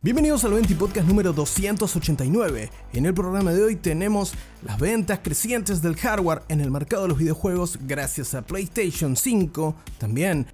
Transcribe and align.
Bienvenidos 0.00 0.44
al 0.44 0.52
20 0.52 0.76
Podcast 0.76 1.08
número 1.08 1.32
289. 1.32 2.70
En 2.92 3.04
el 3.04 3.14
programa 3.14 3.52
de 3.52 3.64
hoy 3.64 3.74
tenemos 3.74 4.32
las 4.64 4.78
ventas 4.78 5.18
crecientes 5.24 5.82
del 5.82 5.96
hardware 5.96 6.42
en 6.48 6.60
el 6.60 6.70
mercado 6.70 7.02
de 7.02 7.08
los 7.08 7.18
videojuegos 7.18 7.80
gracias 7.82 8.32
a 8.34 8.42
PlayStation 8.42 9.16
5, 9.16 9.74
también 9.98 10.46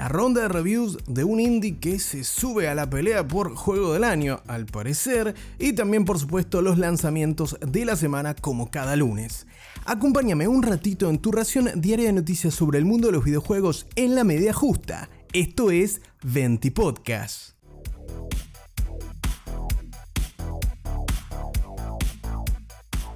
La 0.00 0.08
ronda 0.08 0.40
de 0.40 0.48
reviews 0.48 0.96
de 1.08 1.24
un 1.24 1.40
indie 1.40 1.76
que 1.76 1.98
se 1.98 2.24
sube 2.24 2.68
a 2.68 2.74
la 2.74 2.88
pelea 2.88 3.28
por 3.28 3.54
juego 3.54 3.92
del 3.92 4.04
año, 4.04 4.40
al 4.46 4.64
parecer, 4.64 5.34
y 5.58 5.74
también 5.74 6.06
por 6.06 6.18
supuesto 6.18 6.62
los 6.62 6.78
lanzamientos 6.78 7.58
de 7.60 7.84
la 7.84 7.96
semana 7.96 8.34
como 8.34 8.70
cada 8.70 8.96
lunes. 8.96 9.46
Acompáñame 9.84 10.48
un 10.48 10.62
ratito 10.62 11.10
en 11.10 11.18
tu 11.18 11.32
ración 11.32 11.68
diaria 11.82 12.06
de 12.06 12.14
noticias 12.14 12.54
sobre 12.54 12.78
el 12.78 12.86
mundo 12.86 13.08
de 13.08 13.12
los 13.12 13.24
videojuegos 13.24 13.88
en 13.94 14.14
la 14.14 14.24
media 14.24 14.54
justa. 14.54 15.10
Esto 15.34 15.70
es 15.70 16.00
Venti 16.22 16.70
Podcast. 16.70 17.59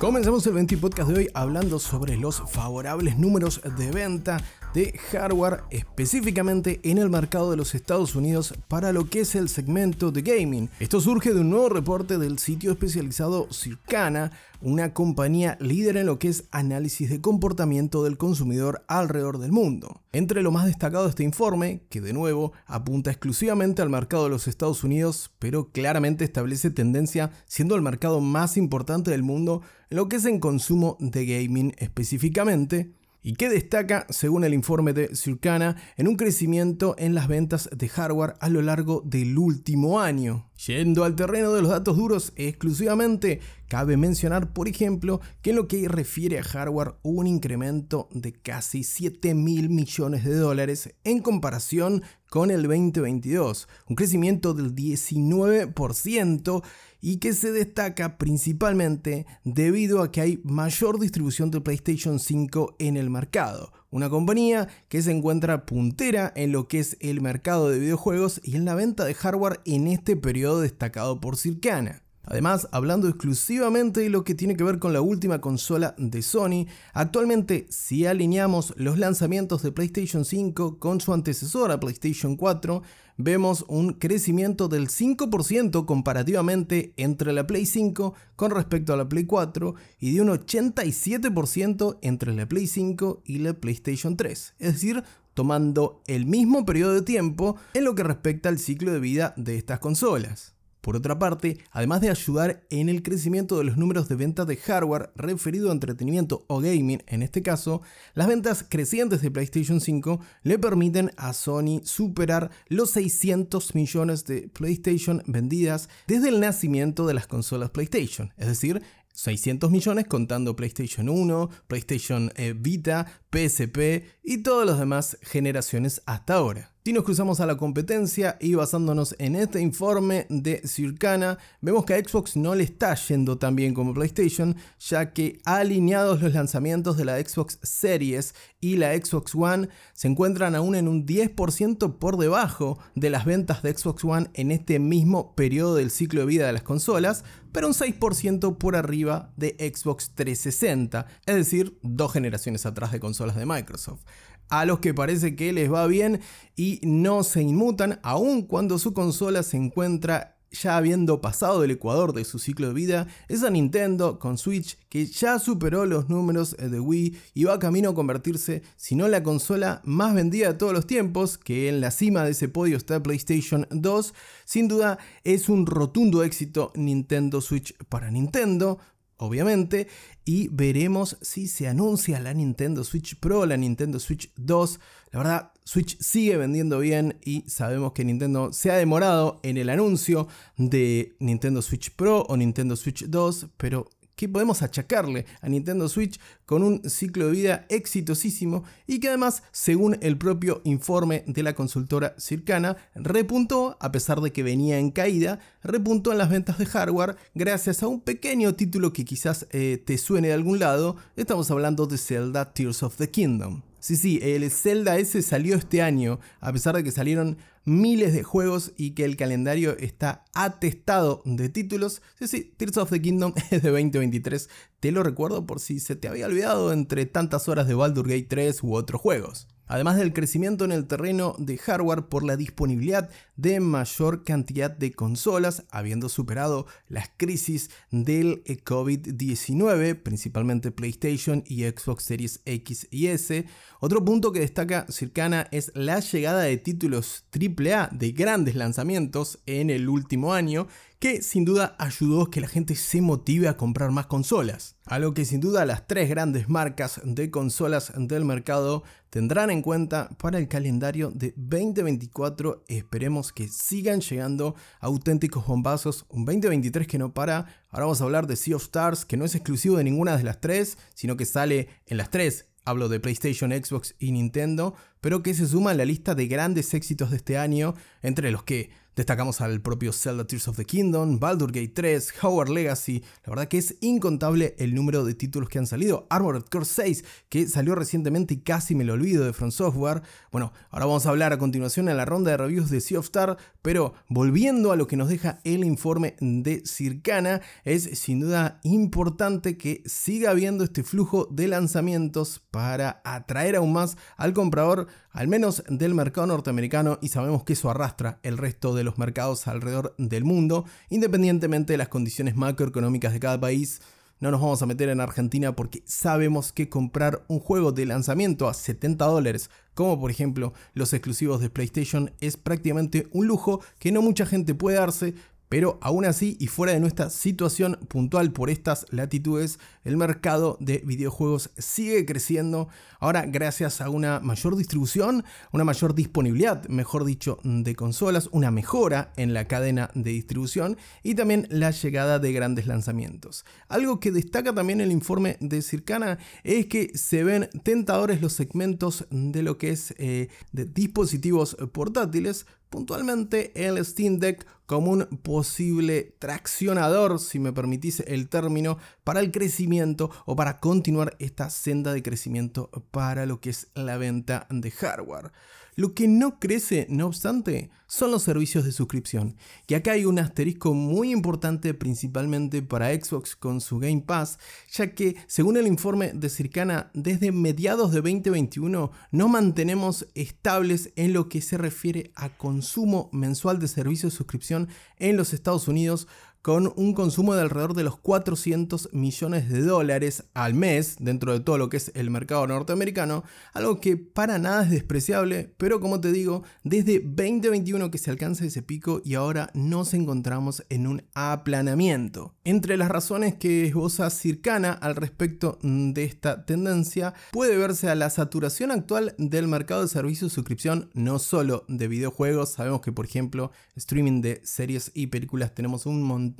Comenzamos 0.04 0.46
el 0.46 0.52
20 0.52 0.76
podcast 0.76 1.08
de 1.08 1.18
hoy 1.18 1.30
hablando 1.32 1.78
sobre 1.78 2.18
los 2.18 2.42
favorables 2.50 3.16
números 3.16 3.62
de 3.78 3.90
venta 3.90 4.36
de 4.74 4.92
hardware 5.12 5.62
específicamente 5.70 6.80
en 6.82 6.98
el 6.98 7.08
mercado 7.08 7.50
de 7.50 7.56
los 7.56 7.74
Estados 7.74 8.14
Unidos 8.14 8.52
para 8.68 8.92
lo 8.92 9.08
que 9.08 9.20
es 9.20 9.34
el 9.36 9.48
segmento 9.48 10.10
de 10.10 10.20
gaming. 10.20 10.68
Esto 10.80 11.00
surge 11.00 11.32
de 11.32 11.40
un 11.40 11.48
nuevo 11.48 11.68
reporte 11.68 12.18
del 12.18 12.38
sitio 12.38 12.72
especializado 12.72 13.50
Circana, 13.52 14.32
una 14.60 14.92
compañía 14.92 15.56
líder 15.60 15.96
en 15.96 16.06
lo 16.06 16.18
que 16.18 16.28
es 16.28 16.44
análisis 16.50 17.08
de 17.08 17.20
comportamiento 17.20 18.02
del 18.02 18.18
consumidor 18.18 18.84
alrededor 18.88 19.38
del 19.38 19.52
mundo. 19.52 20.02
Entre 20.12 20.42
lo 20.42 20.50
más 20.50 20.66
destacado 20.66 21.04
de 21.04 21.10
este 21.10 21.22
informe, 21.22 21.82
que 21.88 22.00
de 22.00 22.12
nuevo 22.12 22.52
apunta 22.66 23.10
exclusivamente 23.10 23.80
al 23.80 23.90
mercado 23.90 24.24
de 24.24 24.30
los 24.30 24.48
Estados 24.48 24.82
Unidos, 24.82 25.30
pero 25.38 25.70
claramente 25.70 26.24
establece 26.24 26.70
tendencia 26.70 27.30
siendo 27.46 27.76
el 27.76 27.82
mercado 27.82 28.20
más 28.20 28.56
importante 28.56 29.12
del 29.12 29.22
mundo 29.22 29.62
lo 29.94 30.08
que 30.08 30.16
es 30.16 30.24
en 30.24 30.40
consumo 30.40 30.96
de 30.98 31.24
gaming 31.24 31.72
específicamente, 31.78 32.90
y 33.22 33.34
que 33.34 33.48
destaca, 33.48 34.06
según 34.10 34.42
el 34.42 34.52
informe 34.52 34.92
de 34.92 35.14
Circana, 35.14 35.76
en 35.96 36.08
un 36.08 36.16
crecimiento 36.16 36.96
en 36.98 37.14
las 37.14 37.28
ventas 37.28 37.70
de 37.74 37.88
hardware 37.88 38.34
a 38.40 38.48
lo 38.50 38.60
largo 38.60 39.02
del 39.06 39.38
último 39.38 40.00
año. 40.00 40.50
Yendo 40.66 41.02
al 41.04 41.16
terreno 41.16 41.52
de 41.52 41.62
los 41.62 41.70
datos 41.70 41.96
duros 41.96 42.32
exclusivamente, 42.36 43.40
cabe 43.68 43.96
mencionar, 43.96 44.52
por 44.52 44.68
ejemplo, 44.68 45.20
que 45.42 45.50
en 45.50 45.56
lo 45.56 45.66
que 45.66 45.88
refiere 45.88 46.38
a 46.38 46.44
hardware 46.44 46.94
hubo 47.02 47.20
un 47.20 47.26
incremento 47.26 48.08
de 48.12 48.32
casi 48.32 48.84
7 48.84 49.34
mil 49.34 49.68
millones 49.68 50.24
de 50.24 50.36
dólares 50.36 50.94
en 51.02 51.20
comparación 51.20 52.02
con 52.30 52.50
el 52.50 52.62
2022, 52.62 53.68
un 53.88 53.96
crecimiento 53.96 54.54
del 54.54 54.74
19% 54.74 56.62
y 57.00 57.18
que 57.18 57.32
se 57.32 57.52
destaca 57.52 58.16
principalmente 58.16 59.26
debido 59.44 60.02
a 60.02 60.10
que 60.10 60.20
hay 60.20 60.40
mayor 60.42 60.98
distribución 60.98 61.50
de 61.50 61.60
PlayStation 61.60 62.18
5 62.18 62.76
en 62.78 62.96
el 62.96 63.10
mercado, 63.10 63.72
una 63.94 64.10
compañía 64.10 64.66
que 64.88 65.02
se 65.02 65.12
encuentra 65.12 65.66
puntera 65.66 66.32
en 66.34 66.50
lo 66.50 66.66
que 66.66 66.80
es 66.80 66.96
el 66.98 67.20
mercado 67.20 67.70
de 67.70 67.78
videojuegos 67.78 68.40
y 68.42 68.56
en 68.56 68.64
la 68.64 68.74
venta 68.74 69.04
de 69.04 69.14
hardware 69.14 69.60
en 69.66 69.86
este 69.86 70.16
periodo 70.16 70.62
destacado 70.62 71.20
por 71.20 71.36
Circana. 71.36 72.03
Además, 72.26 72.68
hablando 72.72 73.08
exclusivamente 73.08 74.00
de 74.00 74.10
lo 74.10 74.24
que 74.24 74.34
tiene 74.34 74.56
que 74.56 74.64
ver 74.64 74.78
con 74.78 74.92
la 74.92 75.02
última 75.02 75.40
consola 75.40 75.94
de 75.98 76.22
Sony, 76.22 76.66
actualmente 76.92 77.66
si 77.68 78.06
alineamos 78.06 78.72
los 78.76 78.98
lanzamientos 78.98 79.62
de 79.62 79.72
PlayStation 79.72 80.24
5 80.24 80.78
con 80.78 81.00
su 81.00 81.12
antecesora 81.12 81.78
PlayStation 81.78 82.36
4, 82.36 82.82
vemos 83.16 83.64
un 83.68 83.92
crecimiento 83.92 84.68
del 84.68 84.88
5% 84.88 85.84
comparativamente 85.84 86.94
entre 86.96 87.32
la 87.32 87.46
Play 87.46 87.66
5 87.66 88.14
con 88.36 88.50
respecto 88.50 88.92
a 88.92 88.96
la 88.96 89.08
Play 89.08 89.24
4 89.24 89.74
y 90.00 90.14
de 90.14 90.22
un 90.22 90.28
87% 90.28 91.98
entre 92.00 92.34
la 92.34 92.46
Play 92.46 92.66
5 92.66 93.22
y 93.24 93.38
la 93.38 93.54
PlayStation 93.54 94.16
3. 94.16 94.54
Es 94.58 94.72
decir, 94.72 95.04
tomando 95.34 96.00
el 96.06 96.26
mismo 96.26 96.64
periodo 96.64 96.94
de 96.94 97.02
tiempo 97.02 97.56
en 97.74 97.84
lo 97.84 97.94
que 97.94 98.02
respecta 98.02 98.48
al 98.48 98.58
ciclo 98.58 98.92
de 98.92 99.00
vida 99.00 99.34
de 99.36 99.56
estas 99.56 99.80
consolas. 99.80 100.53
Por 100.84 100.96
otra 100.96 101.18
parte, 101.18 101.56
además 101.70 102.02
de 102.02 102.10
ayudar 102.10 102.66
en 102.68 102.90
el 102.90 103.02
crecimiento 103.02 103.56
de 103.56 103.64
los 103.64 103.78
números 103.78 104.06
de 104.06 104.16
ventas 104.16 104.46
de 104.46 104.58
hardware 104.58 105.12
referido 105.16 105.70
a 105.70 105.72
entretenimiento 105.72 106.44
o 106.46 106.60
gaming 106.60 107.02
en 107.06 107.22
este 107.22 107.40
caso, 107.42 107.80
las 108.12 108.28
ventas 108.28 108.66
crecientes 108.68 109.22
de 109.22 109.30
PlayStation 109.30 109.80
5 109.80 110.20
le 110.42 110.58
permiten 110.58 111.10
a 111.16 111.32
Sony 111.32 111.80
superar 111.84 112.50
los 112.68 112.90
600 112.90 113.74
millones 113.74 114.26
de 114.26 114.46
PlayStation 114.48 115.22
vendidas 115.26 115.88
desde 116.06 116.28
el 116.28 116.38
nacimiento 116.38 117.06
de 117.06 117.14
las 117.14 117.28
consolas 117.28 117.70
PlayStation, 117.70 118.34
es 118.36 118.48
decir, 118.48 118.82
600 119.14 119.70
millones 119.70 120.04
contando 120.06 120.54
PlayStation 120.54 121.08
1, 121.08 121.48
PlayStation 121.66 122.30
eh, 122.36 122.52
Vita, 122.54 123.06
PSP 123.32 124.04
y 124.22 124.42
todas 124.42 124.66
las 124.66 124.78
demás 124.78 125.16
generaciones 125.22 126.02
hasta 126.04 126.34
ahora. 126.34 126.73
Si 126.86 126.92
nos 126.92 127.04
cruzamos 127.04 127.40
a 127.40 127.46
la 127.46 127.56
competencia 127.56 128.36
y 128.42 128.56
basándonos 128.56 129.16
en 129.18 129.36
este 129.36 129.58
informe 129.58 130.26
de 130.28 130.60
Circana, 130.68 131.38
vemos 131.62 131.86
que 131.86 131.94
a 131.94 131.98
Xbox 131.98 132.36
no 132.36 132.54
le 132.54 132.64
está 132.64 132.94
yendo 132.94 133.38
tan 133.38 133.56
bien 133.56 133.72
como 133.72 133.94
PlayStation, 133.94 134.54
ya 134.80 135.14
que 135.14 135.40
alineados 135.46 136.20
los 136.20 136.34
lanzamientos 136.34 136.98
de 136.98 137.06
la 137.06 137.18
Xbox 137.18 137.58
Series 137.62 138.34
y 138.60 138.76
la 138.76 138.94
Xbox 138.94 139.34
One 139.34 139.70
se 139.94 140.08
encuentran 140.08 140.54
aún 140.54 140.74
en 140.74 140.86
un 140.86 141.06
10% 141.06 141.96
por 141.96 142.18
debajo 142.18 142.78
de 142.94 143.08
las 143.08 143.24
ventas 143.24 143.62
de 143.62 143.72
Xbox 143.72 144.04
One 144.04 144.28
en 144.34 144.50
este 144.50 144.78
mismo 144.78 145.34
periodo 145.34 145.76
del 145.76 145.90
ciclo 145.90 146.20
de 146.20 146.26
vida 146.26 146.46
de 146.46 146.52
las 146.52 146.64
consolas, 146.64 147.24
pero 147.50 147.66
un 147.66 147.72
6% 147.72 148.58
por 148.58 148.76
arriba 148.76 149.32
de 149.38 149.56
Xbox 149.74 150.10
360, 150.14 151.06
es 151.24 151.34
decir, 151.34 151.78
dos 151.80 152.12
generaciones 152.12 152.66
atrás 152.66 152.92
de 152.92 153.00
consolas 153.00 153.36
de 153.36 153.46
Microsoft 153.46 154.02
a 154.48 154.64
los 154.64 154.80
que 154.80 154.94
parece 154.94 155.36
que 155.36 155.52
les 155.52 155.72
va 155.72 155.86
bien 155.86 156.20
y 156.56 156.80
no 156.82 157.22
se 157.24 157.42
inmutan, 157.42 158.00
aun 158.02 158.42
cuando 158.42 158.78
su 158.78 158.92
consola 158.92 159.42
se 159.42 159.56
encuentra 159.56 160.34
ya 160.54 160.76
habiendo 160.76 161.20
pasado 161.20 161.64
el 161.64 161.70
ecuador 161.70 162.12
de 162.12 162.24
su 162.24 162.38
ciclo 162.38 162.68
de 162.68 162.74
vida, 162.74 163.06
es 163.28 163.42
a 163.42 163.50
Nintendo 163.50 164.18
con 164.18 164.38
Switch 164.38 164.78
que 164.88 165.06
ya 165.06 165.38
superó 165.38 165.84
los 165.84 166.08
números 166.08 166.56
de 166.56 166.80
Wii 166.80 167.18
y 167.34 167.44
va 167.44 167.58
camino 167.58 167.90
a 167.90 167.94
convertirse, 167.94 168.62
si 168.76 168.94
no 168.94 169.08
la 169.08 169.22
consola 169.22 169.82
más 169.84 170.14
vendida 170.14 170.48
de 170.48 170.58
todos 170.58 170.72
los 170.72 170.86
tiempos, 170.86 171.38
que 171.38 171.68
en 171.68 171.80
la 171.80 171.90
cima 171.90 172.24
de 172.24 172.30
ese 172.30 172.48
podio 172.48 172.76
está 172.76 173.02
PlayStation 173.02 173.66
2, 173.70 174.14
sin 174.44 174.68
duda 174.68 174.98
es 175.24 175.48
un 175.48 175.66
rotundo 175.66 176.22
éxito 176.22 176.72
Nintendo 176.76 177.40
Switch 177.40 177.76
para 177.88 178.10
Nintendo, 178.10 178.78
obviamente, 179.16 179.88
y 180.24 180.48
veremos 180.48 181.18
si 181.20 181.48
se 181.48 181.68
anuncia 181.68 182.20
la 182.20 182.34
Nintendo 182.34 182.84
Switch 182.84 183.18
Pro, 183.18 183.46
la 183.46 183.56
Nintendo 183.56 183.98
Switch 183.98 184.32
2. 184.36 184.80
La 185.12 185.18
verdad, 185.18 185.52
Switch 185.64 185.98
sigue 186.00 186.36
vendiendo 186.36 186.78
bien 186.78 187.18
y 187.24 187.42
sabemos 187.48 187.92
que 187.92 188.04
Nintendo 188.04 188.52
se 188.52 188.70
ha 188.70 188.76
demorado 188.76 189.40
en 189.42 189.56
el 189.56 189.70
anuncio 189.70 190.28
de 190.56 191.16
Nintendo 191.20 191.62
Switch 191.62 191.94
Pro 191.94 192.22
o 192.22 192.36
Nintendo 192.36 192.76
Switch 192.76 193.04
2, 193.06 193.48
pero 193.56 193.88
¿Qué 194.16 194.28
podemos 194.28 194.62
achacarle 194.62 195.26
a 195.40 195.48
Nintendo 195.48 195.88
Switch 195.88 196.20
con 196.46 196.62
un 196.62 196.88
ciclo 196.88 197.26
de 197.26 197.32
vida 197.32 197.66
exitosísimo 197.68 198.64
y 198.86 199.00
que 199.00 199.08
además, 199.08 199.42
según 199.50 199.98
el 200.00 200.16
propio 200.18 200.60
informe 200.64 201.24
de 201.26 201.42
la 201.42 201.54
consultora 201.54 202.14
Circana, 202.18 202.76
repuntó, 202.94 203.76
a 203.80 203.90
pesar 203.90 204.20
de 204.20 204.32
que 204.32 204.42
venía 204.42 204.78
en 204.78 204.90
caída, 204.90 205.40
repuntó 205.62 206.12
en 206.12 206.18
las 206.18 206.30
ventas 206.30 206.58
de 206.58 206.66
hardware 206.66 207.16
gracias 207.34 207.82
a 207.82 207.88
un 207.88 208.00
pequeño 208.00 208.54
título 208.54 208.92
que 208.92 209.04
quizás 209.04 209.46
eh, 209.50 209.82
te 209.84 209.98
suene 209.98 210.28
de 210.28 210.34
algún 210.34 210.58
lado, 210.58 210.96
estamos 211.16 211.50
hablando 211.50 211.86
de 211.86 211.98
Zelda 211.98 212.52
Tears 212.52 212.82
of 212.82 212.96
the 212.96 213.10
Kingdom. 213.10 213.62
Sí, 213.84 213.96
sí, 213.96 214.18
el 214.22 214.50
Zelda 214.50 214.96
S 214.96 215.20
salió 215.20 215.56
este 215.56 215.82
año, 215.82 216.18
a 216.40 216.50
pesar 216.54 216.74
de 216.74 216.82
que 216.82 216.90
salieron 216.90 217.36
miles 217.66 218.14
de 218.14 218.22
juegos 218.22 218.72
y 218.78 218.92
que 218.92 219.04
el 219.04 219.18
calendario 219.18 219.76
está 219.76 220.24
atestado 220.32 221.20
de 221.26 221.50
títulos. 221.50 222.00
Sí, 222.18 222.26
sí, 222.26 222.54
Tears 222.56 222.78
of 222.78 222.88
the 222.88 223.02
Kingdom 223.02 223.34
es 223.50 223.62
de 223.62 223.68
2023. 223.68 224.48
Te 224.80 224.90
lo 224.90 225.02
recuerdo 225.02 225.44
por 225.44 225.60
si 225.60 225.80
se 225.80 225.96
te 225.96 226.08
había 226.08 226.24
olvidado 226.24 226.72
entre 226.72 227.04
tantas 227.04 227.46
horas 227.46 227.68
de 227.68 227.74
Baldur 227.74 228.08
Gate 228.08 228.26
3 228.26 228.62
u 228.62 228.74
otros 228.74 229.02
juegos 229.02 229.48
además 229.66 229.96
del 229.96 230.12
crecimiento 230.12 230.64
en 230.64 230.72
el 230.72 230.86
terreno 230.86 231.34
de 231.38 231.58
hardware 231.58 232.06
por 232.06 232.24
la 232.24 232.36
disponibilidad 232.36 233.10
de 233.36 233.60
mayor 233.60 234.24
cantidad 234.24 234.70
de 234.70 234.92
consolas, 234.92 235.64
habiendo 235.70 236.08
superado 236.08 236.66
las 236.88 237.10
crisis 237.16 237.70
del 237.90 238.44
COVID-19, 238.44 240.02
principalmente 240.02 240.70
PlayStation 240.70 241.42
y 241.46 241.64
Xbox 241.64 242.04
Series 242.04 242.40
X 242.44 242.88
y 242.90 243.08
S. 243.08 243.44
Otro 243.80 244.04
punto 244.04 244.32
que 244.32 244.40
destaca 244.40 244.86
Circana 244.88 245.48
es 245.50 245.72
la 245.74 246.00
llegada 246.00 246.42
de 246.42 246.56
títulos 246.56 247.24
AAA 247.32 247.88
de 247.92 248.12
grandes 248.12 248.54
lanzamientos 248.54 249.40
en 249.46 249.70
el 249.70 249.88
último 249.88 250.32
año 250.32 250.68
que 250.98 251.22
sin 251.22 251.44
duda 251.44 251.76
ayudó 251.78 252.22
a 252.22 252.30
que 252.30 252.40
la 252.40 252.48
gente 252.48 252.74
se 252.74 253.00
motive 253.00 253.48
a 253.48 253.56
comprar 253.56 253.90
más 253.90 254.06
consolas. 254.06 254.76
Algo 254.86 255.14
que 255.14 255.24
sin 255.24 255.40
duda 255.40 255.66
las 255.66 255.86
tres 255.86 256.08
grandes 256.08 256.48
marcas 256.48 257.00
de 257.04 257.30
consolas 257.30 257.92
del 257.96 258.24
mercado 258.24 258.84
tendrán 259.10 259.50
en 259.50 259.62
cuenta 259.62 260.08
para 260.18 260.38
el 260.38 260.48
calendario 260.48 261.10
de 261.10 261.34
2024. 261.36 262.64
Esperemos 262.68 263.32
que 263.32 263.48
sigan 263.48 264.00
llegando 264.00 264.54
auténticos 264.80 265.46
bombazos. 265.46 266.06
Un 266.08 266.24
2023 266.24 266.86
que 266.86 266.98
no 266.98 267.12
para. 267.12 267.46
Ahora 267.68 267.86
vamos 267.86 268.00
a 268.00 268.04
hablar 268.04 268.26
de 268.26 268.36
Sea 268.36 268.56
of 268.56 268.62
Stars, 268.62 269.04
que 269.04 269.16
no 269.16 269.24
es 269.24 269.34
exclusivo 269.34 269.76
de 269.76 269.84
ninguna 269.84 270.16
de 270.16 270.24
las 270.24 270.40
tres, 270.40 270.78
sino 270.94 271.16
que 271.16 271.26
sale 271.26 271.68
en 271.86 271.96
las 271.96 272.10
tres 272.10 272.46
hablo 272.64 272.88
de 272.88 273.00
PlayStation, 273.00 273.52
Xbox 273.52 273.94
y 273.98 274.12
Nintendo, 274.12 274.74
pero 275.00 275.22
que 275.22 275.34
se 275.34 275.46
suma 275.46 275.72
a 275.72 275.74
la 275.74 275.84
lista 275.84 276.14
de 276.14 276.26
grandes 276.26 276.72
éxitos 276.74 277.10
de 277.10 277.18
este 277.18 277.36
año, 277.36 277.74
entre 278.02 278.30
los 278.30 278.42
que 278.42 278.70
Destacamos 278.96 279.40
al 279.40 279.60
propio 279.60 279.92
Zelda 279.92 280.24
Tears 280.24 280.46
of 280.46 280.56
the 280.56 280.64
Kingdom, 280.64 281.18
Baldur 281.18 281.50
Gate 281.50 281.72
3, 281.74 282.14
Howard 282.22 282.48
Legacy. 282.48 283.02
La 283.24 283.30
verdad 283.30 283.48
que 283.48 283.58
es 283.58 283.74
incontable 283.80 284.54
el 284.58 284.72
número 284.72 285.04
de 285.04 285.14
títulos 285.14 285.48
que 285.48 285.58
han 285.58 285.66
salido. 285.66 286.06
Armored 286.10 286.44
Core 286.44 286.64
6, 286.64 287.04
que 287.28 287.48
salió 287.48 287.74
recientemente 287.74 288.34
y 288.34 288.40
casi 288.42 288.76
me 288.76 288.84
lo 288.84 288.92
olvido 288.92 289.24
de 289.24 289.32
From 289.32 289.50
Software. 289.50 290.02
Bueno, 290.30 290.52
ahora 290.70 290.86
vamos 290.86 291.06
a 291.06 291.10
hablar 291.10 291.32
a 291.32 291.38
continuación 291.38 291.88
en 291.88 291.96
la 291.96 292.04
ronda 292.04 292.30
de 292.30 292.36
reviews 292.36 292.70
de 292.70 292.80
Sea 292.80 293.00
of 293.00 293.06
Star, 293.06 293.36
pero 293.62 293.94
volviendo 294.08 294.70
a 294.70 294.76
lo 294.76 294.86
que 294.86 294.96
nos 294.96 295.08
deja 295.08 295.40
el 295.42 295.64
informe 295.64 296.14
de 296.20 296.62
Circana, 296.64 297.40
es 297.64 297.98
sin 297.98 298.20
duda 298.20 298.60
importante 298.62 299.56
que 299.58 299.82
siga 299.86 300.30
habiendo 300.30 300.62
este 300.62 300.84
flujo 300.84 301.26
de 301.32 301.48
lanzamientos 301.48 302.42
para 302.52 303.02
atraer 303.04 303.56
aún 303.56 303.72
más 303.72 303.96
al 304.16 304.34
comprador, 304.34 304.86
al 305.10 305.26
menos 305.26 305.64
del 305.68 305.94
mercado 305.94 306.28
norteamericano, 306.28 306.98
y 307.02 307.08
sabemos 307.08 307.42
que 307.42 307.54
eso 307.54 307.70
arrastra 307.70 308.20
el 308.22 308.38
resto 308.38 308.74
los 308.84 308.98
mercados 308.98 309.48
alrededor 309.48 309.94
del 309.98 310.24
mundo, 310.24 310.64
independientemente 310.90 311.72
de 311.72 311.78
las 311.78 311.88
condiciones 311.88 312.36
macroeconómicas 312.36 313.12
de 313.12 313.20
cada 313.20 313.40
país. 313.40 313.80
No 314.20 314.30
nos 314.30 314.40
vamos 314.40 314.62
a 314.62 314.66
meter 314.66 314.88
en 314.88 315.00
Argentina 315.00 315.56
porque 315.56 315.82
sabemos 315.86 316.52
que 316.52 316.68
comprar 316.68 317.24
un 317.28 317.40
juego 317.40 317.72
de 317.72 317.84
lanzamiento 317.84 318.48
a 318.48 318.54
70 318.54 319.04
dólares, 319.04 319.50
como 319.74 320.00
por 320.00 320.10
ejemplo 320.10 320.54
los 320.72 320.92
exclusivos 320.92 321.40
de 321.40 321.50
PlayStation, 321.50 322.12
es 322.20 322.36
prácticamente 322.36 323.08
un 323.10 323.26
lujo 323.26 323.60
que 323.78 323.90
no 323.90 324.02
mucha 324.02 324.24
gente 324.24 324.54
puede 324.54 324.78
darse, 324.78 325.14
pero 325.54 325.78
aún 325.82 326.04
así, 326.04 326.36
y 326.40 326.48
fuera 326.48 326.72
de 326.72 326.80
nuestra 326.80 327.10
situación 327.10 327.78
puntual 327.86 328.32
por 328.32 328.50
estas 328.50 328.86
latitudes, 328.90 329.60
el 329.84 329.96
mercado 329.96 330.56
de 330.58 330.78
videojuegos 330.78 331.50
sigue 331.56 332.04
creciendo. 332.04 332.66
Ahora, 332.98 333.24
gracias 333.24 333.80
a 333.80 333.88
una 333.88 334.18
mayor 334.18 334.56
distribución, 334.56 335.22
una 335.52 335.62
mayor 335.62 335.94
disponibilidad, 335.94 336.66
mejor 336.66 337.04
dicho, 337.04 337.38
de 337.44 337.76
consolas, 337.76 338.28
una 338.32 338.50
mejora 338.50 339.12
en 339.16 339.32
la 339.32 339.46
cadena 339.46 339.90
de 339.94 340.10
distribución 340.10 340.76
y 341.04 341.14
también 341.14 341.46
la 341.50 341.70
llegada 341.70 342.18
de 342.18 342.32
grandes 342.32 342.66
lanzamientos. 342.66 343.44
Algo 343.68 344.00
que 344.00 344.10
destaca 344.10 344.52
también 344.52 344.80
el 344.80 344.90
informe 344.90 345.36
de 345.38 345.62
Circana 345.62 346.18
es 346.42 346.66
que 346.66 346.98
se 346.98 347.22
ven 347.22 347.48
tentadores 347.62 348.20
los 348.20 348.32
segmentos 348.32 349.06
de 349.12 349.44
lo 349.44 349.56
que 349.56 349.70
es 349.70 349.94
eh, 349.98 350.30
de 350.50 350.64
dispositivos 350.64 351.56
portátiles 351.70 352.44
puntualmente 352.74 353.52
el 353.54 353.84
Steam 353.84 354.18
Deck 354.18 354.44
como 354.66 354.90
un 354.90 355.04
posible 355.22 356.16
traccionador, 356.18 357.20
si 357.20 357.38
me 357.38 357.52
permitís 357.52 358.00
el 358.00 358.28
término, 358.28 358.78
para 359.04 359.20
el 359.20 359.30
crecimiento 359.30 360.10
o 360.26 360.34
para 360.34 360.58
continuar 360.58 361.14
esta 361.20 361.50
senda 361.50 361.92
de 361.92 362.02
crecimiento 362.02 362.70
para 362.90 363.26
lo 363.26 363.40
que 363.40 363.50
es 363.50 363.68
la 363.76 363.96
venta 363.96 364.48
de 364.50 364.72
hardware. 364.72 365.30
Lo 365.76 365.94
que 365.94 366.06
no 366.08 366.38
crece, 366.38 366.86
no 366.88 367.06
obstante, 367.06 367.70
son 367.86 368.10
los 368.10 368.22
servicios 368.22 368.64
de 368.64 368.72
suscripción. 368.72 369.36
Y 369.66 369.74
acá 369.74 369.92
hay 369.92 370.04
un 370.04 370.18
asterisco 370.18 370.74
muy 370.74 371.10
importante 371.10 371.74
principalmente 371.74 372.62
para 372.62 372.92
Xbox 372.94 373.36
con 373.36 373.60
su 373.60 373.78
Game 373.78 374.02
Pass, 374.06 374.38
ya 374.72 374.94
que 374.94 375.16
según 375.26 375.56
el 375.56 375.66
informe 375.66 376.12
de 376.12 376.28
Circana, 376.28 376.90
desde 376.94 377.32
mediados 377.32 377.92
de 377.92 378.00
2021 378.00 378.90
no 379.10 379.28
mantenemos 379.28 380.06
estables 380.14 380.92
en 380.96 381.12
lo 381.12 381.28
que 381.28 381.40
se 381.40 381.58
refiere 381.58 382.12
a 382.14 382.30
consumo 382.36 383.08
mensual 383.12 383.58
de 383.58 383.68
servicios 383.68 384.12
de 384.12 384.16
suscripción 384.16 384.68
en 384.98 385.16
los 385.16 385.32
Estados 385.32 385.68
Unidos 385.68 386.08
con 386.44 386.74
un 386.76 386.92
consumo 386.92 387.34
de 387.34 387.40
alrededor 387.40 387.72
de 387.72 387.84
los 387.84 387.96
400 387.96 388.90
millones 388.92 389.48
de 389.48 389.62
dólares 389.62 390.24
al 390.34 390.52
mes 390.52 390.96
dentro 391.00 391.32
de 391.32 391.40
todo 391.40 391.56
lo 391.56 391.70
que 391.70 391.78
es 391.78 391.90
el 391.94 392.10
mercado 392.10 392.46
norteamericano, 392.46 393.24
algo 393.54 393.80
que 393.80 393.96
para 393.96 394.38
nada 394.38 394.64
es 394.64 394.70
despreciable, 394.70 395.54
pero 395.56 395.80
como 395.80 396.02
te 396.02 396.12
digo, 396.12 396.42
desde 396.62 397.00
2021 397.00 397.90
que 397.90 397.96
se 397.96 398.10
alcanza 398.10 398.44
ese 398.44 398.60
pico 398.60 399.00
y 399.06 399.14
ahora 399.14 399.48
nos 399.54 399.94
encontramos 399.94 400.62
en 400.68 400.86
un 400.86 401.04
aplanamiento. 401.14 402.34
Entre 402.44 402.76
las 402.76 402.90
razones 402.90 403.36
que 403.36 403.64
esboza 403.64 404.10
Circana 404.10 404.72
al 404.72 404.96
respecto 404.96 405.58
de 405.62 406.04
esta 406.04 406.44
tendencia 406.44 407.14
puede 407.32 407.56
verse 407.56 407.88
a 407.88 407.94
la 407.94 408.10
saturación 408.10 408.70
actual 408.70 409.14
del 409.16 409.48
mercado 409.48 409.80
de 409.80 409.88
servicios 409.88 410.30
de 410.30 410.34
suscripción, 410.34 410.90
no 410.92 411.18
solo 411.18 411.64
de 411.68 411.88
videojuegos, 411.88 412.50
sabemos 412.50 412.82
que 412.82 412.92
por 412.92 413.06
ejemplo 413.06 413.50
streaming 413.76 414.20
de 414.20 414.42
series 414.44 414.90
y 414.92 415.06
películas 415.06 415.54
tenemos 415.54 415.86
un 415.86 416.02
montón 416.02 416.33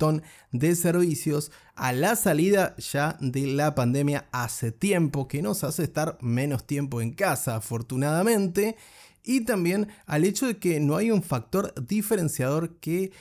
de 0.51 0.75
servicios 0.75 1.51
a 1.75 1.93
la 1.93 2.15
salida 2.15 2.75
ya 2.77 3.17
de 3.19 3.47
la 3.47 3.75
pandemia. 3.75 4.27
Hace 4.31 4.71
tiempo, 4.71 5.27
que 5.27 5.41
nos 5.41 5.63
hace 5.63 5.83
estar 5.83 6.17
menos 6.21 6.65
tiempo 6.65 7.01
en 7.01 7.11
casa, 7.13 7.55
afortunadamente, 7.55 8.75
y 9.23 9.41
también 9.41 9.87
al 10.05 10.23
hecho 10.23 10.47
de 10.47 10.57
que 10.57 10.79
no 10.79 10.97
hay 10.97 11.11
un 11.11 11.23
factor 11.23 11.73
diferenciador 11.87 12.75
que 12.79 13.11